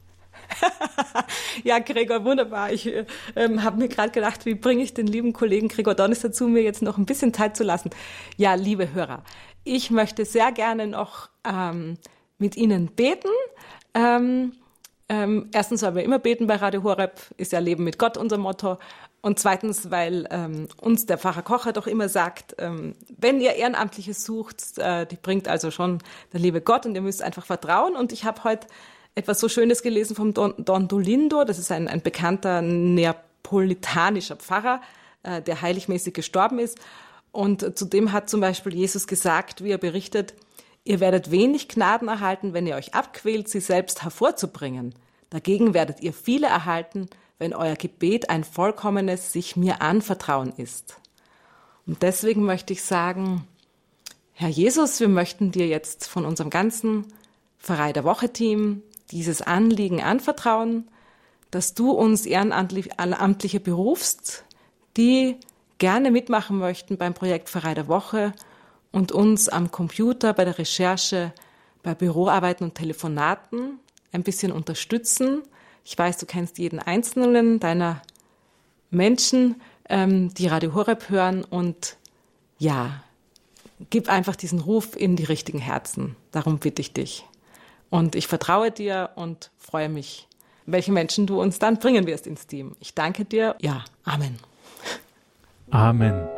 [1.65, 2.73] ja, Gregor, wunderbar.
[2.73, 3.05] Ich äh,
[3.37, 6.63] ähm, habe mir gerade gedacht, wie bringe ich den lieben Kollegen Gregor Donnis dazu, mir
[6.63, 7.91] jetzt noch ein bisschen Zeit zu lassen.
[8.37, 9.23] Ja, liebe Hörer,
[9.65, 11.99] ich möchte sehr gerne noch ähm,
[12.39, 13.29] mit Ihnen beten.
[13.95, 14.53] Ähm,
[15.09, 18.39] ähm, erstens, weil wir immer beten bei Radio Horeb, ist ja Leben mit Gott unser
[18.39, 18.79] Motto.
[19.21, 24.25] Und zweitens, weil ähm, uns der Pfarrer Kocher doch immer sagt, ähm, wenn ihr Ehrenamtliches
[24.25, 25.99] sucht, äh, die bringt also schon
[26.33, 27.97] der liebe Gott und ihr müsst einfach vertrauen.
[27.97, 28.69] Und ich habe heute
[29.17, 34.81] etwas so Schönes gelesen vom Don, Don Dolindo, das ist ein, ein bekannter neapolitanischer Pfarrer,
[35.25, 36.79] äh, der heiligmäßig gestorben ist.
[37.33, 40.35] Und zudem hat zum Beispiel Jesus gesagt, wie er berichtet,
[40.85, 44.95] ihr werdet wenig Gnaden erhalten, wenn ihr euch abquält, sie selbst hervorzubringen.
[45.31, 47.09] Dagegen werdet ihr viele erhalten,
[47.39, 50.97] wenn euer Gebet ein vollkommenes sich mir anvertrauen ist.
[51.87, 53.47] Und deswegen möchte ich sagen,
[54.33, 57.07] Herr Jesus, wir möchten dir jetzt von unserem ganzen
[57.59, 60.89] Pfarrei der Woche Team dieses Anliegen anvertrauen,
[61.51, 64.45] dass du uns Ehrenamtliche berufst,
[64.97, 65.37] die
[65.79, 68.33] gerne mitmachen möchten beim Projekt Pfarrei der Woche
[68.93, 71.33] und uns am Computer bei der Recherche,
[71.83, 73.79] bei Büroarbeiten und Telefonaten
[74.13, 75.43] ein bisschen unterstützen.
[75.89, 78.03] Ich weiß, du kennst jeden einzelnen deiner
[78.91, 79.59] Menschen,
[79.89, 81.97] ähm, die Radio Horeb hören und
[82.59, 83.03] ja,
[83.89, 86.15] gib einfach diesen Ruf in die richtigen Herzen.
[86.31, 87.25] Darum bitte ich dich.
[87.89, 90.29] Und ich vertraue dir und freue mich,
[90.67, 92.77] welche Menschen du uns dann bringen wirst ins Team.
[92.81, 93.57] Ich danke dir.
[93.63, 94.37] Ja, Amen.
[95.71, 96.29] Amen.